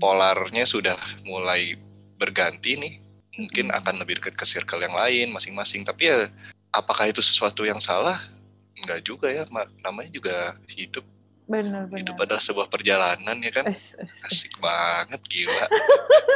polarnya 0.00 0.64
sudah 0.64 0.96
mulai 1.22 1.76
berganti 2.16 2.80
nih. 2.80 2.94
Mungkin 3.36 3.70
akan 3.70 4.02
lebih 4.02 4.18
dekat 4.20 4.34
ke 4.34 4.44
circle 4.48 4.82
yang 4.82 4.96
lain 4.96 5.30
masing-masing. 5.30 5.84
Tapi 5.84 6.08
ya 6.08 6.32
apakah 6.72 7.12
itu 7.12 7.20
sesuatu 7.20 7.68
yang 7.68 7.78
salah? 7.78 8.24
Enggak 8.74 9.04
juga 9.04 9.28
ya. 9.28 9.44
Namanya 9.84 10.10
juga 10.10 10.56
hidup. 10.66 11.04
Benar, 11.50 11.90
benar. 11.90 11.98
hidup 11.98 12.14
adalah 12.22 12.38
sebuah 12.38 12.70
perjalanan 12.70 13.34
ya 13.42 13.50
kan? 13.50 13.66
Es, 13.66 13.98
es, 13.98 14.06
es. 14.06 14.22
asik 14.22 14.62
banget 14.62 15.18
gila 15.26 15.66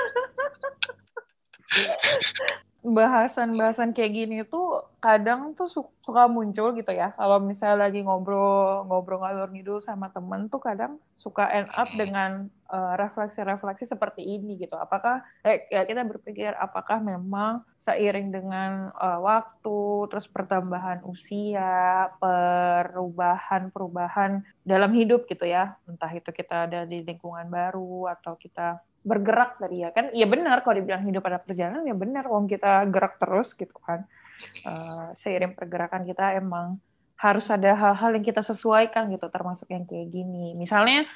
bahasan-bahasan 2.84 3.96
kayak 3.96 4.12
gini 4.12 4.44
tuh 4.44 4.84
kadang 5.00 5.56
tuh 5.56 5.72
suka 5.96 6.28
muncul 6.28 6.76
gitu 6.76 6.92
ya. 6.92 7.16
Kalau 7.16 7.40
misalnya 7.40 7.88
lagi 7.88 8.04
ngobrol 8.04 8.84
ngobrol 8.84 9.24
ngalur 9.24 9.48
ngidul 9.48 9.80
sama 9.80 10.12
temen 10.12 10.52
tuh 10.52 10.60
kadang 10.60 11.00
suka 11.16 11.48
end 11.48 11.72
up 11.72 11.88
dengan 11.96 12.52
eh, 12.68 12.94
refleksi-refleksi 13.00 13.88
seperti 13.88 14.20
ini 14.20 14.60
gitu. 14.60 14.76
Apakah 14.76 15.24
eh, 15.48 15.64
ya 15.72 15.88
kita 15.88 16.04
berpikir 16.04 16.52
apakah 16.60 17.00
memang 17.00 17.64
seiring 17.84 18.32
dengan 18.32 18.88
uh, 18.96 19.20
waktu, 19.20 20.08
terus 20.08 20.24
pertambahan 20.24 21.04
usia, 21.04 22.08
perubahan-perubahan 22.16 24.40
dalam 24.64 24.90
hidup 24.96 25.28
gitu 25.28 25.44
ya. 25.44 25.76
Entah 25.84 26.08
itu 26.16 26.32
kita 26.32 26.64
ada 26.64 26.88
di 26.88 27.04
lingkungan 27.04 27.44
baru 27.52 28.08
atau 28.08 28.40
kita 28.40 28.80
bergerak 29.04 29.60
tadi 29.60 29.84
ya. 29.84 29.92
Kan 29.92 30.10
iya 30.16 30.24
benar 30.24 30.64
kalau 30.64 30.80
dibilang 30.80 31.04
hidup 31.04 31.22
pada 31.22 31.38
perjalanan 31.38 31.84
ya 31.84 31.94
benar 31.94 32.24
wong 32.26 32.48
kita 32.48 32.88
gerak 32.88 33.20
terus 33.20 33.52
gitu 33.54 33.76
kan. 33.84 34.08
Uh, 34.66 35.14
seiring 35.14 35.54
pergerakan 35.54 36.02
kita 36.02 36.34
emang 36.40 36.80
harus 37.20 37.46
ada 37.48 37.72
hal-hal 37.72 38.10
yang 38.18 38.26
kita 38.26 38.42
sesuaikan 38.42 39.06
gitu 39.12 39.28
termasuk 39.30 39.70
yang 39.70 39.86
kayak 39.86 40.10
gini. 40.10 40.56
Misalnya 40.58 41.06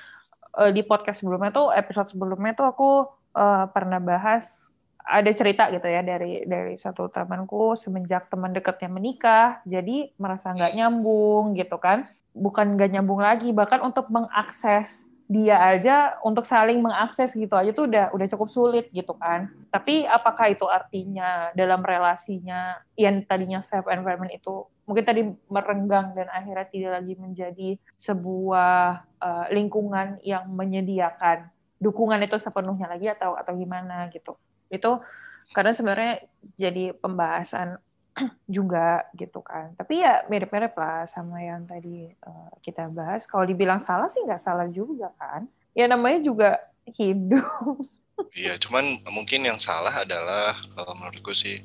uh, 0.54 0.70
di 0.70 0.84
podcast 0.86 1.24
sebelumnya 1.24 1.50
tuh 1.50 1.74
episode 1.74 2.12
sebelumnya 2.12 2.54
tuh 2.54 2.66
aku 2.68 2.90
uh, 3.34 3.66
pernah 3.72 3.98
bahas 3.98 4.70
ada 5.08 5.32
cerita 5.32 5.72
gitu 5.72 5.88
ya 5.88 6.04
dari 6.04 6.44
dari 6.44 6.76
satu 6.76 7.08
temanku 7.08 7.80
semenjak 7.80 8.28
teman 8.28 8.52
dekatnya 8.52 8.92
menikah 8.92 9.64
jadi 9.64 10.12
merasa 10.20 10.52
nggak 10.52 10.76
nyambung 10.76 11.56
gitu 11.56 11.80
kan. 11.80 12.04
Bukan 12.36 12.76
nggak 12.76 12.92
nyambung 12.92 13.24
lagi 13.24 13.50
bahkan 13.50 13.82
untuk 13.82 14.12
mengakses 14.12 15.07
dia 15.28 15.60
aja 15.60 16.16
untuk 16.24 16.48
saling 16.48 16.80
mengakses 16.80 17.36
gitu 17.36 17.52
aja 17.52 17.68
tuh 17.76 17.84
udah 17.84 18.08
udah 18.16 18.26
cukup 18.32 18.48
sulit 18.48 18.88
gitu 18.96 19.12
kan. 19.12 19.52
Tapi 19.68 20.08
apakah 20.08 20.48
itu 20.48 20.64
artinya 20.64 21.52
dalam 21.52 21.84
relasinya 21.84 22.80
yang 22.96 23.20
tadinya 23.28 23.60
safe 23.60 23.84
environment 23.92 24.32
itu 24.32 24.64
mungkin 24.88 25.04
tadi 25.04 25.28
merenggang 25.52 26.16
dan 26.16 26.32
akhirnya 26.32 26.66
tidak 26.72 26.92
lagi 26.96 27.14
menjadi 27.20 27.68
sebuah 28.00 29.04
uh, 29.20 29.46
lingkungan 29.52 30.16
yang 30.24 30.48
menyediakan 30.48 31.52
dukungan 31.76 32.24
itu 32.24 32.40
sepenuhnya 32.40 32.88
lagi 32.88 33.12
atau 33.12 33.36
atau 33.36 33.52
gimana 33.52 34.08
gitu. 34.08 34.32
Itu 34.72 35.04
karena 35.52 35.76
sebenarnya 35.76 36.24
jadi 36.56 36.96
pembahasan 36.96 37.76
juga 38.56 39.06
gitu 39.14 39.40
kan. 39.42 39.74
Tapi 39.78 40.02
ya 40.02 40.26
mirip-mirip 40.26 40.74
lah 40.74 41.06
sama 41.06 41.40
yang 41.42 41.64
tadi 41.64 42.10
uh, 42.26 42.50
kita 42.60 42.90
bahas. 42.90 43.24
Kalau 43.24 43.46
dibilang 43.46 43.78
salah 43.78 44.10
sih 44.10 44.22
nggak 44.24 44.42
salah 44.42 44.66
juga 44.68 45.12
kan. 45.16 45.46
Ya 45.72 45.86
namanya 45.86 46.20
juga 46.22 46.50
hidup. 46.96 47.78
Iya, 48.34 48.58
cuman 48.58 48.98
mungkin 49.14 49.46
yang 49.46 49.62
salah 49.62 50.02
adalah 50.02 50.58
kalau 50.74 50.90
menurutku 50.98 51.30
sih 51.30 51.62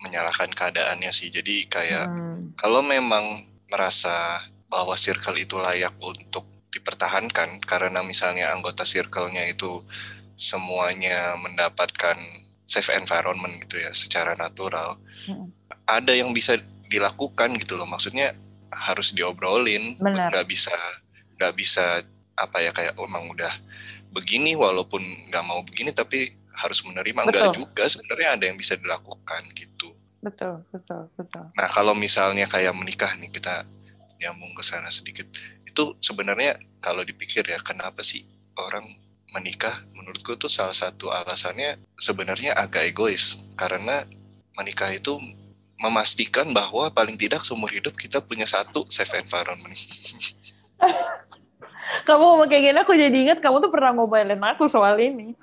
menyalahkan 0.00 0.48
keadaannya 0.56 1.12
sih. 1.12 1.28
Jadi 1.28 1.68
kayak 1.68 2.08
hmm. 2.08 2.56
kalau 2.56 2.80
memang 2.80 3.44
merasa 3.68 4.40
bahwa 4.72 4.96
circle 4.96 5.36
itu 5.36 5.60
layak 5.60 5.92
untuk 6.00 6.48
dipertahankan 6.72 7.60
karena 7.68 8.00
misalnya 8.00 8.56
anggota 8.56 8.88
circle-nya 8.88 9.44
itu 9.44 9.84
semuanya 10.40 11.36
mendapatkan 11.36 12.16
safe 12.64 12.96
environment 12.96 13.52
gitu 13.68 13.84
ya 13.84 13.92
secara 13.92 14.32
natural. 14.40 14.96
Hmm 15.28 15.52
ada 15.84 16.12
yang 16.12 16.32
bisa 16.32 16.58
dilakukan 16.88 17.56
gitu 17.60 17.76
loh. 17.76 17.88
Maksudnya 17.88 18.36
harus 18.72 19.12
diobrolin. 19.14 19.96
Nggak 20.00 20.46
bisa 20.48 20.74
nggak 21.34 21.54
bisa 21.54 22.02
apa 22.34 22.58
ya 22.62 22.70
kayak 22.74 22.98
oh, 22.98 23.06
emang 23.06 23.30
udah 23.30 23.50
begini 24.10 24.54
walaupun 24.54 25.30
nggak 25.30 25.44
mau 25.46 25.62
begini 25.62 25.90
tapi 25.90 26.34
harus 26.54 26.82
menerima. 26.86 27.26
Betul. 27.26 27.30
enggak 27.34 27.54
juga 27.54 27.84
sebenarnya 27.90 28.28
ada 28.38 28.44
yang 28.46 28.56
bisa 28.58 28.78
dilakukan 28.78 29.42
gitu. 29.54 29.94
Betul 30.22 30.62
betul 30.70 31.10
betul. 31.18 31.44
Nah 31.52 31.68
kalau 31.68 31.92
misalnya 31.92 32.46
kayak 32.48 32.72
menikah 32.72 33.12
nih 33.18 33.28
kita 33.28 33.66
nyambung 34.22 34.54
ke 34.54 34.62
sana 34.62 34.88
sedikit. 34.88 35.26
Itu 35.66 35.98
sebenarnya 35.98 36.56
kalau 36.78 37.02
dipikir 37.02 37.42
ya 37.44 37.58
kenapa 37.60 38.00
sih 38.06 38.24
orang 38.56 38.86
menikah? 39.34 39.82
Menurutku 39.92 40.38
tuh 40.38 40.48
salah 40.48 40.72
satu 40.72 41.10
alasannya 41.10 41.82
sebenarnya 41.98 42.54
agak 42.54 42.94
egois. 42.94 43.42
Karena 43.58 44.06
menikah 44.54 44.94
itu 44.94 45.18
memastikan 45.84 46.48
bahwa 46.56 46.88
paling 46.88 47.20
tidak 47.20 47.44
seumur 47.44 47.68
hidup 47.68 47.92
kita 47.94 48.24
punya 48.24 48.48
satu 48.48 48.88
safe 48.88 49.20
environment. 49.20 49.76
kamu 52.08 52.22
ngomong 52.24 52.48
kayak 52.48 52.62
gini 52.72 52.78
aku 52.80 52.92
jadi 52.96 53.16
ingat 53.28 53.38
kamu 53.44 53.60
tuh 53.60 53.70
pernah 53.70 53.92
ngobrolin 53.92 54.40
aku 54.40 54.64
soal 54.64 54.96
ini. 54.96 55.36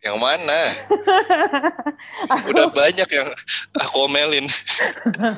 Yang 0.00 0.16
mana? 0.16 0.60
Udah 2.50 2.72
banyak 2.72 3.08
yang 3.08 3.28
aku 3.76 3.96
omelin. 4.08 4.48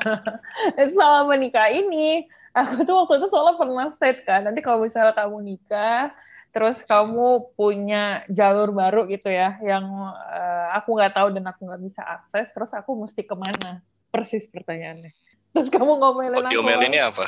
soal 0.95 1.27
menikah 1.27 1.67
ini, 1.67 2.23
aku 2.55 2.87
tuh 2.87 2.95
waktu 3.03 3.19
itu 3.19 3.27
soalnya 3.27 3.59
pernah 3.59 3.87
state 3.91 4.23
kan, 4.23 4.47
nanti 4.47 4.63
kalau 4.63 4.87
misalnya 4.87 5.11
kamu 5.11 5.43
nikah, 5.43 6.15
terus 6.55 6.79
kamu 6.87 7.51
punya 7.59 8.23
jalur 8.31 8.71
baru 8.71 9.03
gitu 9.11 9.27
ya, 9.27 9.59
yang 9.59 9.83
uh, 10.15 10.67
aku 10.79 10.95
nggak 10.95 11.11
tahu 11.11 11.27
dan 11.35 11.43
aku 11.43 11.67
nggak 11.67 11.83
bisa 11.83 11.99
akses, 11.99 12.47
terus 12.55 12.71
aku 12.71 12.95
mesti 12.95 13.19
ke 13.19 13.35
mana? 13.35 13.83
Persis 14.13 14.45
pertanyaannya. 14.45 15.09
Terus 15.53 15.69
kamu 15.73 15.97
ngomelin 15.97 16.45
oh, 16.45 16.45
aku. 16.45 16.85
ini 16.85 16.99
apa? 17.01 17.25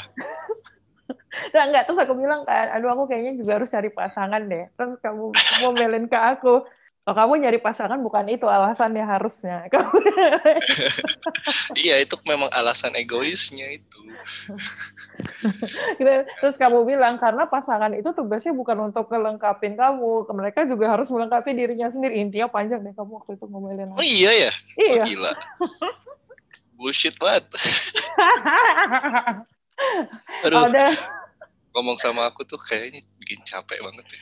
nah, 1.54 1.66
enggak, 1.66 1.90
terus 1.90 1.98
aku 1.98 2.14
bilang 2.14 2.46
kan, 2.46 2.70
aduh 2.70 2.94
aku 2.94 3.10
kayaknya 3.10 3.42
juga 3.42 3.58
harus 3.58 3.74
cari 3.74 3.90
pasangan 3.90 4.46
deh. 4.46 4.70
Terus 4.78 4.94
kamu 5.02 5.34
ngomelin 5.66 6.06
ke 6.06 6.18
aku, 6.18 6.62
Oh, 7.06 7.14
kamu 7.14 7.38
nyari 7.38 7.62
pasangan 7.62 8.02
bukan 8.02 8.26
itu 8.34 8.50
alasannya 8.50 9.06
harusnya. 9.06 9.70
iya, 11.86 12.02
itu 12.02 12.18
memang 12.26 12.50
alasan 12.50 12.98
egoisnya 12.98 13.78
itu. 13.78 14.00
Terus 16.42 16.58
kamu 16.58 16.82
bilang 16.82 17.22
karena 17.22 17.46
pasangan 17.46 17.94
itu 17.94 18.10
tugasnya 18.10 18.58
bukan 18.58 18.90
untuk 18.90 19.06
kelengkapin 19.06 19.78
kamu, 19.78 20.26
mereka 20.34 20.66
juga 20.66 20.98
harus 20.98 21.06
melengkapi 21.14 21.54
dirinya 21.54 21.86
sendiri. 21.94 22.26
Intinya 22.26 22.50
panjang 22.50 22.82
deh 22.82 22.98
kamu 22.98 23.22
waktu 23.22 23.38
itu 23.38 23.46
ngomelin. 23.54 23.94
Oh 23.94 24.02
iya 24.02 24.50
ya? 24.50 24.52
Iya. 24.74 24.98
Oh, 24.98 25.06
gila 25.06 25.32
bullshit 26.76 27.16
banget. 27.18 27.48
Aduh. 30.46 30.72
Ada. 30.72 30.88
Ngomong 31.76 32.00
sama 32.00 32.32
aku 32.32 32.48
tuh 32.48 32.60
kayaknya 32.60 33.04
bikin 33.20 33.44
capek 33.44 33.84
banget 33.84 34.06
ya. 34.08 34.20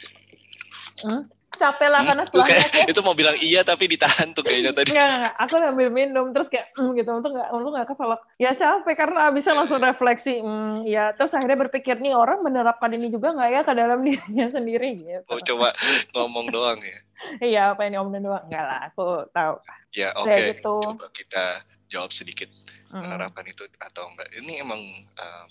Hmm? 1.06 1.22
Capek 1.54 1.86
lah 1.86 2.02
hmm, 2.02 2.10
karena 2.10 2.24
setelahnya 2.28 2.66
kayak, 2.74 2.89
itu 2.89 3.02
mau 3.06 3.13
bilang 3.13 3.38
iya 3.38 3.62
tapi 3.62 3.86
ditahan 3.86 4.34
tuh 4.34 4.42
kayaknya 4.42 4.74
tadi. 4.74 4.89
Enggak, 4.89 5.06
enggak, 5.06 5.34
aku 5.38 5.54
ambil 5.62 5.89
minum 5.94 6.26
terus 6.34 6.50
kayak 6.50 6.74
mm, 6.74 6.98
gitu 6.98 7.10
untuk 7.13 7.30
enggak 7.30 7.50
untuk 7.54 7.72
enggak 7.78 7.88
keselak. 7.94 8.22
Ya 8.42 8.52
capek 8.58 8.96
karena 8.98 9.20
abisnya 9.30 9.54
langsung 9.54 9.78
refleksi. 9.78 10.42
Mm, 10.42 10.89
ya 10.89 11.13
terus 11.13 11.30
akhirnya 11.38 11.70
berpikir 11.70 12.02
nih 12.02 12.18
orang 12.18 12.42
menerapkan 12.42 12.89
ini 12.89 13.13
juga 13.13 13.38
nggak 13.38 13.50
ya 13.54 13.62
ke 13.62 13.74
dalam 13.78 14.02
dirinya 14.06 14.48
sendiri 14.50 14.89
gitu. 14.98 15.30
Oh 15.30 15.38
coba 15.38 15.70
ngomong 16.18 16.50
doang 16.50 16.82
ya. 16.82 17.00
Iya, 17.39 17.62
apa 17.78 17.86
yang 17.86 18.02
diomongin 18.02 18.26
doang? 18.26 18.44
Enggak 18.50 18.63
lah, 18.66 18.80
aku 18.89 19.08
tahu. 19.32 19.56
Ya, 19.94 20.10
oke. 20.18 20.28
Okay. 20.28 20.58
Gitu. 20.58 20.76
Coba 20.76 21.08
kita 21.13 21.46
jawab 21.93 22.10
sedikit 22.10 22.49
menerapkan 22.89 23.45
itu 23.45 23.62
atau 23.77 24.10
enggak 24.10 24.29
ini 24.34 24.58
emang 24.65 24.82
um, 25.06 25.47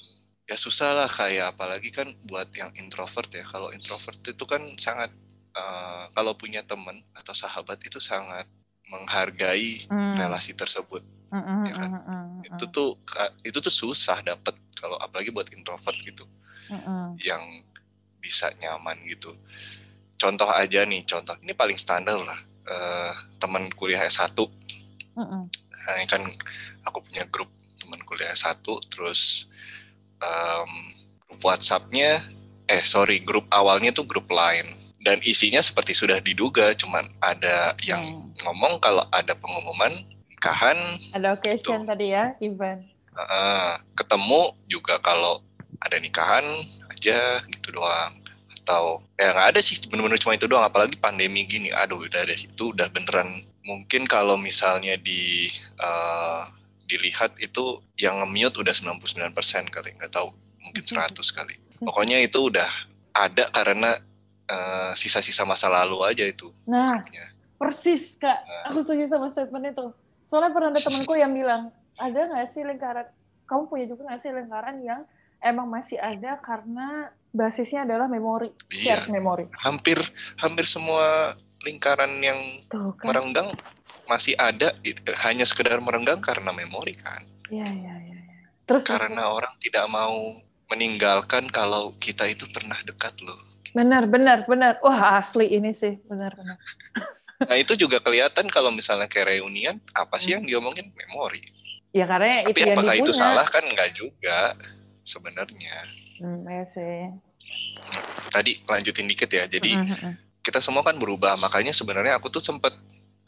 ya 0.51 0.59
susah 0.59 0.91
lah 0.91 1.07
kayak 1.07 1.55
apalagi 1.55 1.95
kan 1.95 2.11
buat 2.27 2.51
yang 2.59 2.75
introvert 2.75 3.31
ya 3.31 3.47
kalau 3.47 3.71
introvert 3.71 4.19
itu 4.19 4.45
kan 4.45 4.63
sangat 4.75 5.15
uh, 5.55 6.11
kalau 6.11 6.35
punya 6.35 6.67
teman 6.67 6.99
atau 7.15 7.31
sahabat 7.31 7.79
itu 7.87 8.03
sangat 8.03 8.51
menghargai 8.91 9.87
mm. 9.87 10.19
relasi 10.19 10.53
tersebut 10.59 11.07
mm 11.31 11.39
-mm, 11.39 11.61
ya 11.71 11.75
kan 11.79 11.91
mm 11.95 12.03
-mm, 12.03 12.27
itu 12.51 12.65
tuh 12.69 12.91
itu 13.47 13.59
tuh 13.63 13.73
susah 13.73 14.19
dapat 14.21 14.59
kalau 14.75 14.99
apalagi 14.99 15.31
buat 15.31 15.47
introvert 15.55 15.97
gitu 16.03 16.27
mm 16.69 16.81
-mm. 16.83 17.07
yang 17.23 17.43
bisa 18.19 18.51
nyaman 18.59 18.99
gitu 19.07 19.33
contoh 20.23 20.47
aja 20.55 20.87
nih, 20.87 21.03
contoh 21.03 21.35
ini 21.43 21.51
paling 21.51 21.75
standar 21.75 22.23
lah. 22.23 22.39
Uh, 22.63 23.11
teman 23.43 23.67
kuliah 23.75 24.07
S1. 24.07 24.39
Mm 25.13 25.27
-mm. 25.27 25.43
Nah, 25.53 25.95
ini 26.01 26.07
kan 26.09 26.23
aku 26.89 27.05
punya 27.05 27.25
grup 27.29 27.51
teman 27.81 28.01
kuliah 28.07 28.33
S1, 28.33 28.63
terus 28.89 29.51
um, 30.23 30.71
grup 31.29 31.41
WhatsApp-nya, 31.45 32.25
eh 32.71 32.83
sorry, 32.87 33.21
grup 33.21 33.45
awalnya 33.53 33.93
tuh 33.93 34.07
grup 34.07 34.31
lain. 34.33 34.79
Dan 35.03 35.19
isinya 35.27 35.59
seperti 35.59 35.99
sudah 35.99 36.23
diduga, 36.23 36.73
cuman 36.79 37.11
ada 37.19 37.75
yang 37.83 38.01
hmm. 38.01 38.47
ngomong 38.47 38.79
kalau 38.79 39.03
ada 39.11 39.35
pengumuman 39.35 39.91
nikahan. 40.31 40.79
Ada 41.11 41.35
occasion 41.35 41.83
gitu. 41.83 41.91
tadi 41.91 42.07
ya, 42.15 42.33
event. 42.39 42.87
Uh, 43.13 43.77
ketemu 43.99 44.57
juga 44.71 44.97
kalau 45.03 45.45
ada 45.83 45.99
nikahan 45.99 46.47
aja 46.89 47.43
gitu 47.51 47.75
doang 47.75 48.23
atau 48.63 49.03
ya 49.19 49.35
nggak 49.35 49.49
ada 49.53 49.61
sih 49.61 49.75
bener-bener 49.91 50.23
cuma 50.23 50.39
itu 50.39 50.47
doang 50.47 50.63
apalagi 50.63 50.95
pandemi 50.95 51.43
gini 51.43 51.75
aduh 51.75 51.99
udah 51.99 52.23
deh 52.23 52.39
itu 52.39 52.71
udah 52.71 52.87
beneran 52.95 53.43
mungkin 53.63 54.07
kalau 54.07 54.35
misalnya 54.35 54.99
di 54.99 55.47
uh, 55.79 56.43
dilihat 56.87 57.39
itu 57.39 57.81
yang 57.97 58.21
nge-mute 58.21 58.61
udah 58.61 58.75
99% 58.75 59.73
kali 59.73 59.97
nggak 59.97 60.13
tahu 60.13 60.35
mungkin 60.61 60.85
100 60.85 61.15
kali 61.33 61.55
pokoknya 61.79 62.21
itu 62.21 62.39
udah 62.53 62.69
ada 63.15 63.49
karena 63.55 63.97
uh, 64.51 64.93
sisa-sisa 64.99 65.47
masa 65.47 65.71
lalu 65.71 66.03
aja 66.05 66.27
itu 66.27 66.51
nah 66.67 66.99
makanya. 66.99 67.33
persis 67.57 68.19
kak 68.19 68.45
nah. 68.45 68.75
aku 68.75 68.83
setuju 68.83 69.09
sama 69.09 69.31
statement 69.31 69.73
itu 69.73 69.87
soalnya 70.27 70.51
pernah 70.53 70.71
ada 70.75 70.83
temanku 70.83 71.15
yang 71.17 71.33
bilang 71.33 71.71
ada 71.97 72.21
nggak 72.29 72.47
sih 72.51 72.63
lingkaran 72.67 73.07
kamu 73.47 73.63
punya 73.71 73.87
juga 73.89 74.03
nggak 74.11 74.21
sih 74.21 74.31
lingkaran 74.35 74.77
yang 74.83 75.01
emang 75.43 75.67
masih 75.67 75.99
ada 75.99 76.39
karena 76.39 77.11
basisnya 77.35 77.89
adalah 77.89 78.07
memori, 78.07 78.53
iya. 78.71 79.03
shared 79.03 79.11
memori. 79.11 79.49
Hampir 79.59 79.99
hampir 80.39 80.65
semua 80.69 81.35
lingkaran 81.63 82.19
yang 82.23 82.63
Tuh, 82.67 82.95
kan? 82.99 83.11
merenggang 83.11 83.49
masih 84.11 84.35
ada 84.37 84.75
hanya 85.23 85.47
sekedar 85.47 85.79
merenggang 85.79 86.19
karena 86.19 86.51
memori 86.51 86.99
kan. 86.99 87.23
Iya, 87.49 87.67
iya, 87.67 87.95
iya. 88.03 88.19
Ya. 88.19 88.39
Terus 88.67 88.85
karena 88.87 89.25
itu. 89.31 89.37
orang 89.39 89.55
tidak 89.63 89.87
mau 89.89 90.43
meninggalkan 90.71 91.49
kalau 91.53 91.93
kita 92.01 92.27
itu 92.27 92.49
pernah 92.51 92.77
dekat 92.83 93.15
loh. 93.21 93.39
Benar, 93.73 94.05
benar, 94.09 94.45
benar. 94.45 94.81
Wah, 94.85 95.17
asli 95.21 95.49
ini 95.53 95.73
sih, 95.73 95.97
benar, 96.05 96.37
benar. 96.37 96.57
nah, 97.49 97.57
itu 97.57 97.73
juga 97.77 98.01
kelihatan 98.01 98.49
kalau 98.53 98.69
misalnya 98.73 99.09
kayak 99.09 99.39
reunian, 99.39 99.81
apa 99.97 100.21
sih 100.21 100.33
hmm. 100.33 100.37
yang 100.41 100.45
diomongin 100.49 100.93
memori. 100.93 101.45
Ya 101.93 102.09
karena 102.09 102.49
Tapi 102.49 102.57
itu 102.57 102.61
apakah 102.73 102.95
itu 102.97 103.13
salah 103.13 103.45
kan 103.45 103.65
enggak 103.69 103.93
juga 103.93 104.57
sebenarnya. 105.05 105.77
Hmm, 106.25 106.41
iya 106.49 106.65
sih. 106.73 107.01
Tadi 108.33 108.65
lanjutin 108.65 109.05
dikit 109.05 109.29
ya. 109.29 109.45
Jadi 109.45 109.77
mm 109.77 109.85
-hmm. 109.85 110.13
Kita 110.43 110.59
semua 110.59 110.83
kan 110.83 110.99
berubah. 110.99 111.39
Makanya 111.39 111.71
sebenarnya 111.71 112.19
aku 112.19 112.29
tuh 112.29 112.43
sempet 112.43 112.75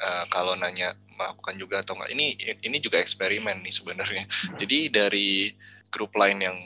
uh, 0.03 0.25
kalau 0.29 0.59
nanya 0.59 0.99
melakukan 1.15 1.55
juga 1.57 1.81
atau 1.81 1.95
enggak. 1.95 2.11
Ini 2.11 2.27
ini 2.67 2.77
juga 2.83 2.99
eksperimen 2.99 3.63
nih 3.63 3.75
sebenarnya. 3.75 4.25
Jadi 4.61 4.91
dari 4.91 5.55
grup 5.89 6.13
lain 6.19 6.43
yang 6.43 6.59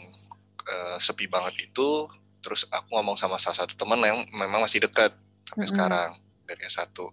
uh, 0.65 0.97
sepi 0.99 1.29
banget 1.29 1.69
itu, 1.69 2.09
terus 2.41 2.65
aku 2.73 2.97
ngomong 2.97 3.21
sama 3.21 3.37
salah 3.37 3.65
satu 3.65 3.77
teman 3.77 4.01
yang 4.01 4.25
memang 4.33 4.65
masih 4.65 4.81
dekat 4.81 5.13
sampai 5.45 5.53
mm 5.53 5.63
-hmm. 5.69 5.71
sekarang 5.71 6.11
dari 6.49 6.65
satu. 6.67 7.13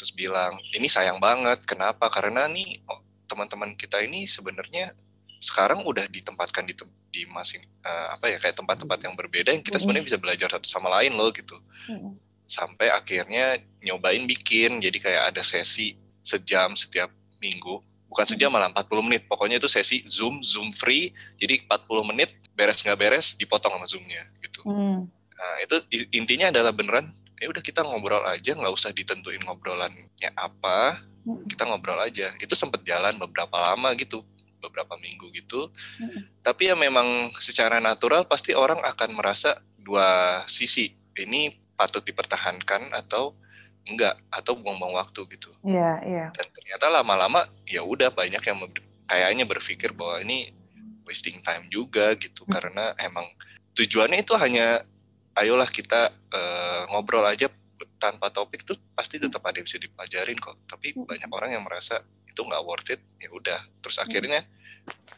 Terus 0.00 0.10
bilang 0.16 0.56
ini 0.72 0.88
sayang 0.88 1.20
banget. 1.20 1.68
Kenapa? 1.68 2.08
Karena 2.08 2.48
nih 2.48 2.80
oh, 2.88 3.04
teman-teman 3.28 3.76
kita 3.76 4.00
ini 4.00 4.24
sebenarnya 4.24 4.96
sekarang 5.38 5.86
udah 5.86 6.08
ditempatkan 6.10 6.66
di 6.66 6.74
di 7.08 7.22
masing 7.30 7.62
uh, 7.86 8.18
apa 8.18 8.26
ya 8.26 8.36
kayak 8.42 8.58
tempat-tempat 8.58 8.98
yang 9.06 9.14
berbeda 9.14 9.54
yang 9.54 9.62
kita 9.62 9.78
sebenarnya 9.80 10.06
bisa 10.12 10.18
belajar 10.20 10.50
satu 10.50 10.66
sama 10.66 10.90
lain 10.98 11.14
loh 11.14 11.30
gitu 11.30 11.56
sampai 12.48 12.88
akhirnya 12.88 13.60
nyobain 13.84 14.24
bikin. 14.24 14.80
Jadi 14.80 14.98
kayak 14.98 15.36
ada 15.36 15.44
sesi 15.44 15.94
sejam 16.24 16.72
setiap 16.72 17.12
minggu. 17.38 17.84
Bukan 18.08 18.24
sejam 18.24 18.48
malah 18.48 18.72
40 18.72 19.04
menit. 19.04 19.22
Pokoknya 19.28 19.60
itu 19.60 19.68
sesi 19.68 20.00
zoom 20.08 20.40
zoom 20.40 20.72
free. 20.72 21.12
Jadi 21.36 21.68
40 21.68 22.10
menit 22.10 22.32
beres 22.56 22.82
nggak 22.82 22.98
beres 22.98 23.38
dipotong 23.38 23.78
sama 23.78 23.86
zoomnya 23.86 24.26
gitu. 24.42 24.66
Mm. 24.66 25.06
nah 25.38 25.54
itu 25.62 25.76
intinya 26.18 26.50
adalah 26.50 26.74
beneran 26.74 27.14
ya 27.38 27.46
udah 27.46 27.62
kita 27.62 27.86
ngobrol 27.86 28.26
aja 28.26 28.58
nggak 28.58 28.74
usah 28.74 28.90
ditentuin 28.90 29.38
ngobrolannya 29.46 30.34
apa. 30.34 30.98
Kita 31.46 31.68
ngobrol 31.68 32.00
aja. 32.02 32.34
Itu 32.42 32.58
sempet 32.58 32.82
jalan 32.82 33.14
beberapa 33.20 33.54
lama 33.60 33.94
gitu 33.94 34.26
beberapa 34.58 34.98
minggu 34.98 35.30
gitu. 35.30 35.70
Hmm. 36.02 36.26
Tapi 36.42 36.72
ya 36.72 36.74
memang 36.74 37.30
secara 37.38 37.78
natural 37.78 38.26
pasti 38.26 38.56
orang 38.56 38.82
akan 38.82 39.14
merasa 39.14 39.62
dua 39.78 40.42
sisi. 40.50 40.98
Ini 41.14 41.54
patut 41.78 42.02
dipertahankan 42.02 42.90
atau 42.90 43.38
enggak 43.86 44.18
atau 44.28 44.58
buang-buang 44.58 44.98
waktu 44.98 45.24
gitu. 45.32 45.54
Iya, 45.62 45.78
yeah, 45.78 45.94
iya. 46.04 46.18
Yeah. 46.26 46.28
Dan 46.34 46.46
ternyata 46.52 46.86
lama-lama 46.90 47.46
ya 47.64 47.86
udah 47.86 48.10
banyak 48.10 48.42
yang 48.42 48.58
kayaknya 49.08 49.44
berpikir 49.46 49.94
bahwa 49.94 50.20
ini 50.20 50.52
wasting 51.08 51.40
time 51.40 51.70
juga 51.72 52.12
gitu 52.20 52.44
hmm. 52.44 52.52
karena 52.52 52.92
emang 53.00 53.24
tujuannya 53.72 54.20
itu 54.20 54.36
hanya 54.36 54.84
ayolah 55.38 55.70
kita 55.70 56.12
uh, 56.12 56.82
ngobrol 56.92 57.24
aja 57.24 57.48
tanpa 57.96 58.28
topik 58.28 58.66
tuh 58.66 58.76
pasti 58.92 59.16
tetap 59.22 59.40
ada 59.46 59.56
yang 59.56 59.64
bisa 59.64 59.80
dipelajarin 59.80 60.36
kok. 60.36 60.58
Tapi 60.68 60.92
hmm. 60.92 61.08
banyak 61.08 61.30
orang 61.32 61.50
yang 61.56 61.64
merasa 61.64 62.02
itu 62.26 62.40
nggak 62.44 62.64
worth 62.66 62.92
it 62.92 63.00
ya 63.18 63.30
udah 63.32 63.58
terus 63.80 63.96
hmm. 63.98 64.04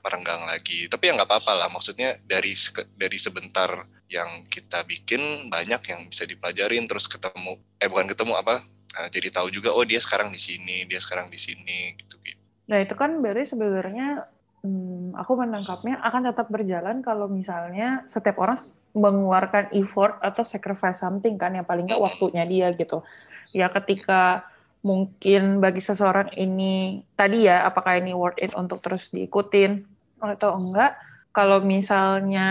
Merenggang 0.00 0.42
lagi. 0.48 0.88
Tapi 0.88 1.11
ya 1.11 1.12
nggak 1.16 1.28
apa-apa 1.28 1.52
lah 1.56 1.68
maksudnya 1.68 2.16
dari 2.24 2.56
dari 2.96 3.18
sebentar 3.20 3.85
yang 4.11 4.42
kita 4.50 4.83
bikin 4.83 5.46
banyak 5.46 5.80
yang 5.87 6.00
bisa 6.11 6.26
dipelajarin 6.26 6.90
terus 6.90 7.06
ketemu 7.06 7.62
eh 7.78 7.87
bukan 7.87 8.11
ketemu 8.11 8.35
apa 8.35 8.66
nah, 8.66 9.06
jadi 9.06 9.30
tahu 9.30 9.54
juga 9.54 9.70
oh 9.70 9.87
dia 9.87 10.02
sekarang 10.02 10.35
di 10.35 10.40
sini 10.42 10.83
dia 10.90 10.98
sekarang 10.98 11.30
di 11.30 11.38
sini 11.38 11.94
gitu 11.94 12.18
gitu. 12.26 12.42
Nah 12.66 12.83
itu 12.83 12.98
kan 12.98 13.22
berarti 13.22 13.54
sebenarnya 13.54 14.26
hmm, 14.66 15.14
aku 15.14 15.33
menangkapnya 15.38 16.02
akan 16.02 16.22
tetap 16.26 16.50
berjalan 16.50 17.06
kalau 17.06 17.30
misalnya 17.30 18.02
setiap 18.11 18.42
orang 18.42 18.59
mengeluarkan 18.98 19.70
effort 19.78 20.18
atau 20.18 20.42
sacrifice 20.42 21.06
something 21.06 21.38
kan 21.38 21.54
yang 21.54 21.62
paling 21.62 21.87
nggak 21.87 22.02
waktunya 22.02 22.42
dia 22.50 22.74
gitu. 22.74 23.06
Ya 23.54 23.70
ketika 23.70 24.49
mungkin 24.80 25.60
bagi 25.60 25.84
seseorang 25.84 26.32
ini 26.36 27.04
tadi 27.12 27.44
ya 27.44 27.68
apakah 27.68 28.00
ini 28.00 28.16
worth 28.16 28.40
it 28.40 28.56
untuk 28.56 28.80
terus 28.80 29.12
diikutin 29.12 29.84
atau 30.20 30.56
enggak. 30.56 30.96
Kalau 31.30 31.62
misalnya 31.62 32.48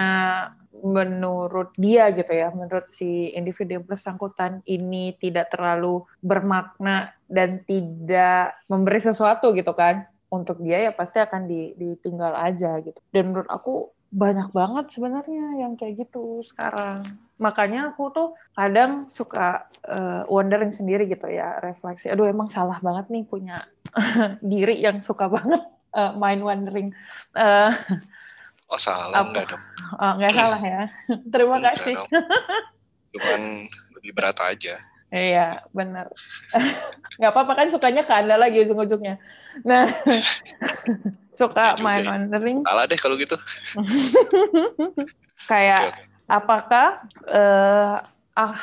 menurut 0.80 1.76
dia 1.76 2.08
gitu 2.16 2.32
ya 2.32 2.56
menurut 2.56 2.88
si 2.88 3.36
individu 3.36 3.82
yang 3.82 3.86
bersangkutan 3.86 4.64
ini 4.64 5.12
tidak 5.20 5.52
terlalu 5.52 6.08
bermakna 6.24 7.12
dan 7.28 7.60
tidak 7.68 8.56
memberi 8.72 9.02
sesuatu 9.04 9.52
gitu 9.52 9.74
kan. 9.76 10.08
Untuk 10.30 10.62
dia 10.62 10.86
ya 10.86 10.92
pasti 10.94 11.18
akan 11.18 11.50
ditinggal 11.74 12.38
aja 12.38 12.78
gitu. 12.86 13.02
Dan 13.10 13.34
menurut 13.34 13.50
aku 13.50 13.90
banyak 14.14 14.54
banget 14.54 14.86
sebenarnya 14.94 15.58
yang 15.58 15.74
kayak 15.74 16.06
gitu 16.06 16.46
sekarang. 16.54 17.29
Makanya 17.40 17.96
aku 17.96 18.12
tuh 18.12 18.28
kadang 18.52 19.08
suka 19.08 19.72
uh, 19.88 20.28
wondering 20.28 20.76
sendiri 20.76 21.08
gitu 21.08 21.32
ya, 21.32 21.56
refleksi. 21.64 22.12
Aduh 22.12 22.28
emang 22.28 22.52
salah 22.52 22.78
banget 22.84 23.08
nih 23.08 23.24
punya 23.24 23.64
diri 24.52 24.84
yang 24.84 25.00
suka 25.00 25.32
banget 25.32 25.64
uh, 25.96 26.12
mind 26.20 26.44
wondering. 26.44 26.92
Uh, 27.32 27.72
oh 28.68 28.76
salah 28.76 29.16
apa? 29.16 29.32
enggak 29.32 29.46
dong? 29.56 29.64
Oh, 29.98 30.12
enggak 30.20 30.34
salah 30.36 30.62
ya. 30.62 30.84
Terima 31.32 31.54
enggak 31.64 31.76
kasih. 31.80 31.96
Cuman 33.16 33.42
lebih 33.96 34.12
berat 34.12 34.38
aja. 34.44 34.76
Iya, 35.10 35.66
benar. 35.74 36.14
Nggak 37.18 37.32
apa-apa 37.34 37.54
kan 37.58 37.68
sukanya 37.74 38.06
ke 38.06 38.14
Anda 38.14 38.38
lagi 38.38 38.62
ujung-ujungnya. 38.62 39.18
Nah, 39.66 39.90
suka 41.34 41.74
ya 41.74 41.82
main 41.82 42.06
wandering. 42.06 42.62
Salah 42.62 42.86
deh 42.86 43.00
kalau 43.02 43.18
gitu. 43.18 43.34
Kayak 45.50 45.98
okay, 45.98 46.06
okay. 46.06 46.19
Apakah 46.30 47.04
uh, 47.28 48.06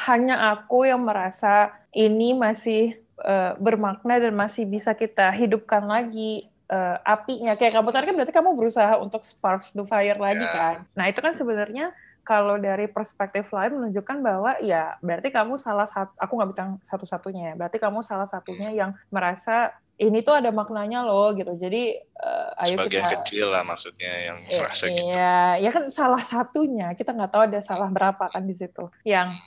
hanya 0.09 0.57
aku 0.57 0.88
yang 0.88 1.05
merasa 1.05 1.74
ini 1.92 2.33
masih 2.33 2.96
uh, 3.20 3.59
bermakna 3.61 4.16
dan 4.16 4.33
masih 4.33 4.64
bisa 4.64 4.96
kita 4.96 5.29
hidupkan 5.35 5.85
lagi 5.85 6.48
uh, 6.72 6.96
apinya. 7.05 7.59
Kayak 7.59 7.76
kamu 7.76 7.88
tadi 7.92 8.05
kan 8.09 8.14
berarti 8.16 8.35
kamu 8.35 8.50
berusaha 8.57 8.94
untuk 8.96 9.20
sparks 9.26 9.76
the 9.76 9.85
fire 9.85 10.16
lagi 10.16 10.46
yeah. 10.46 10.55
kan. 10.55 10.74
Nah, 10.96 11.05
itu 11.12 11.20
kan 11.20 11.37
sebenarnya 11.37 11.92
kalau 12.26 12.59
dari 12.59 12.90
perspektif 12.90 13.55
lain 13.55 13.79
menunjukkan 13.79 14.18
bahwa 14.18 14.59
ya 14.59 14.98
berarti 14.98 15.31
kamu 15.31 15.62
salah 15.62 15.87
satu 15.87 16.11
aku 16.18 16.33
nggak 16.35 16.50
bilang 16.50 16.72
satu-satunya 16.83 17.42
ya 17.42 17.55
berarti 17.55 17.79
kamu 17.79 18.02
salah 18.02 18.26
satunya 18.26 18.74
yang 18.74 18.98
merasa 19.14 19.70
ini 19.97 20.21
tuh 20.21 20.37
ada 20.37 20.53
maknanya 20.53 21.05
loh 21.09 21.33
gitu. 21.33 21.57
Jadi 21.57 21.97
uh, 22.21 22.63
ayo 22.65 22.77
sebagian 22.77 23.09
kita, 23.09 23.15
kecil 23.21 23.47
lah 23.49 23.65
maksudnya 23.65 24.13
yang 24.13 24.39
ya, 24.45 24.59
merasa 24.61 24.85
gitu. 24.93 25.03
ya 25.17 25.37
ya 25.57 25.71
kan 25.73 25.85
salah 25.89 26.21
satunya 26.21 26.93
kita 26.93 27.17
nggak 27.17 27.33
tahu 27.33 27.43
ada 27.49 27.61
salah 27.65 27.89
berapa 27.89 28.29
kan 28.29 28.45
di 28.45 28.53
situ. 28.53 28.93
Yang 29.09 29.41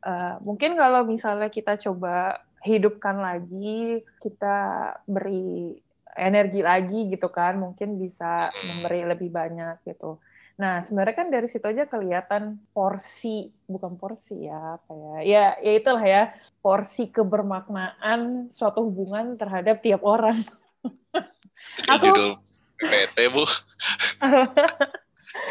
uh, 0.00 0.40
mungkin 0.40 0.80
kalau 0.80 1.04
misalnya 1.04 1.52
kita 1.52 1.76
coba 1.76 2.40
hidupkan 2.64 3.20
lagi 3.20 4.00
kita 4.22 4.56
beri 5.04 5.76
energi 6.12 6.60
lagi 6.60 7.08
gitu 7.08 7.28
kan 7.32 7.56
mungkin 7.56 7.96
bisa 7.96 8.52
memberi 8.68 9.04
lebih 9.08 9.32
banyak 9.32 9.80
gitu 9.88 10.20
Nah, 10.60 10.84
sebenarnya 10.84 11.16
kan 11.16 11.28
dari 11.32 11.48
situ 11.48 11.64
aja 11.64 11.88
kelihatan 11.88 12.60
porsi, 12.76 13.50
bukan 13.64 13.96
porsi 13.96 14.46
ya, 14.46 14.76
apa 14.78 14.92
ya, 14.92 15.14
ya, 15.24 15.44
ya 15.58 15.72
itulah 15.76 16.04
ya, 16.04 16.22
porsi 16.60 17.08
kebermaknaan 17.08 18.52
suatu 18.52 18.84
hubungan 18.84 19.40
terhadap 19.40 19.80
tiap 19.80 20.04
orang. 20.04 20.36
Aku 21.88 22.04
judul 22.04 22.30
PT 22.82 23.18
bu. 23.32 23.44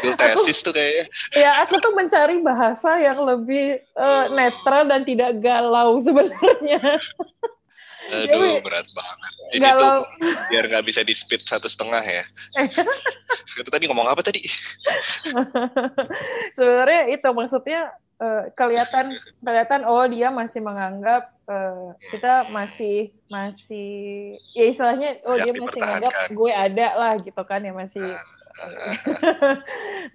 Judul 0.02 0.14
tesis 0.14 0.62
tuh 0.62 0.70
kayaknya. 0.70 1.04
Ya, 1.34 1.50
aku 1.58 1.74
tuh 1.82 1.90
mencari 1.90 2.38
bahasa 2.38 3.02
yang 3.02 3.18
lebih 3.18 3.82
uh, 3.98 4.30
netral 4.30 4.86
dan 4.86 5.02
tidak 5.02 5.42
galau 5.42 5.98
sebenarnya. 5.98 6.78
Aduh, 8.10 8.26
Jadi, 8.26 8.64
berat 8.66 8.88
banget. 8.90 9.32
Jadi 9.52 9.66
itu 9.68 9.88
biar 10.50 10.64
nggak 10.68 10.84
bisa 10.84 11.00
di 11.06 11.14
speed 11.14 11.46
satu 11.46 11.70
setengah 11.70 12.02
ya. 12.02 12.24
itu 13.62 13.70
tadi 13.70 13.84
ngomong 13.86 14.08
apa 14.10 14.20
tadi? 14.24 14.42
Sebenarnya 16.56 17.02
itu 17.14 17.28
maksudnya 17.30 17.94
uh, 18.22 18.42
kelihatan 18.54 19.16
kelihatan 19.42 19.82
oh 19.86 20.06
dia 20.06 20.30
masih 20.30 20.60
menganggap 20.62 21.34
uh, 21.50 21.94
kita 22.14 22.50
masih 22.54 23.10
masih 23.26 23.90
ya 24.54 24.64
istilahnya 24.70 25.18
oh 25.26 25.36
dia 25.36 25.52
masih 25.52 25.80
menganggap 25.82 26.12
gue 26.30 26.52
ada 26.54 26.88
lah 26.94 27.14
gitu 27.18 27.42
kan 27.42 27.60
ya 27.66 27.74
masih 27.74 28.06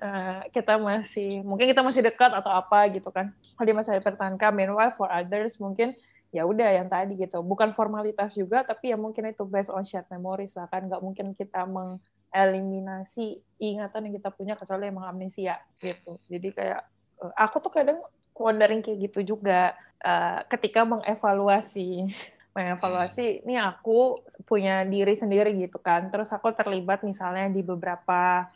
uh, 0.02 0.40
kita 0.56 0.80
masih 0.80 1.44
mungkin 1.44 1.68
kita 1.68 1.84
masih 1.84 2.02
dekat 2.06 2.32
atau 2.32 2.52
apa 2.52 2.88
gitu 2.96 3.12
kan 3.12 3.36
kalau 3.60 3.66
dia 3.68 3.76
masih 3.76 4.00
dipertahankan 4.00 4.52
meanwhile 4.56 4.94
for 4.96 5.12
others 5.12 5.60
mungkin 5.60 5.92
ya 6.32 6.44
udah 6.44 6.70
yang 6.76 6.88
tadi 6.92 7.16
gitu. 7.16 7.40
Bukan 7.44 7.72
formalitas 7.72 8.36
juga 8.36 8.64
tapi 8.64 8.92
ya 8.92 8.98
mungkin 9.00 9.32
itu 9.32 9.44
based 9.48 9.72
on 9.72 9.84
shared 9.84 10.08
memories 10.12 10.54
lah 10.56 10.68
kan. 10.68 10.86
Nggak 10.88 11.02
mungkin 11.04 11.32
kita 11.32 11.64
mengeliminasi 11.66 13.40
ingatan 13.62 14.12
yang 14.12 14.16
kita 14.20 14.30
punya 14.34 14.54
kecuali 14.60 14.92
emang 14.92 15.08
amnesia 15.08 15.60
gitu. 15.80 16.20
Jadi 16.28 16.48
kayak 16.52 16.82
eh, 17.24 17.34
aku 17.40 17.64
tuh 17.64 17.72
kadang 17.72 18.00
wondering 18.38 18.86
kayak 18.86 19.10
gitu 19.10 19.34
juga 19.36 19.74
uh, 20.06 20.46
ketika 20.52 20.86
mengevaluasi. 20.86 21.90
Mengevaluasi 22.58 23.46
ini 23.46 23.54
aku 23.54 24.18
punya 24.50 24.82
diri 24.82 25.14
sendiri 25.14 25.54
gitu 25.62 25.78
kan. 25.78 26.10
Terus 26.10 26.34
aku 26.34 26.50
terlibat 26.58 27.06
misalnya 27.06 27.54
di 27.54 27.62
beberapa 27.62 28.50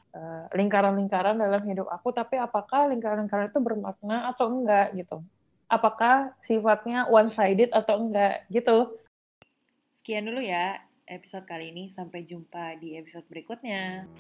lingkaran-lingkaran 0.58 1.38
uh, 1.38 1.42
dalam 1.46 1.62
hidup 1.70 1.86
aku 1.86 2.10
tapi 2.10 2.42
apakah 2.42 2.90
lingkaran-lingkaran 2.90 3.54
itu 3.54 3.62
bermakna 3.62 4.34
atau 4.34 4.50
enggak 4.50 4.90
gitu 4.98 5.22
apakah 5.72 6.36
sifatnya 6.44 7.08
one 7.08 7.32
sided 7.32 7.72
atau 7.72 8.04
enggak 8.04 8.44
gitu. 8.52 9.00
Sekian 9.96 10.28
dulu 10.28 10.44
ya 10.44 10.84
episode 11.08 11.48
kali 11.48 11.72
ini 11.72 11.88
sampai 11.88 12.28
jumpa 12.28 12.76
di 12.84 13.00
episode 13.00 13.24
berikutnya. 13.32 14.12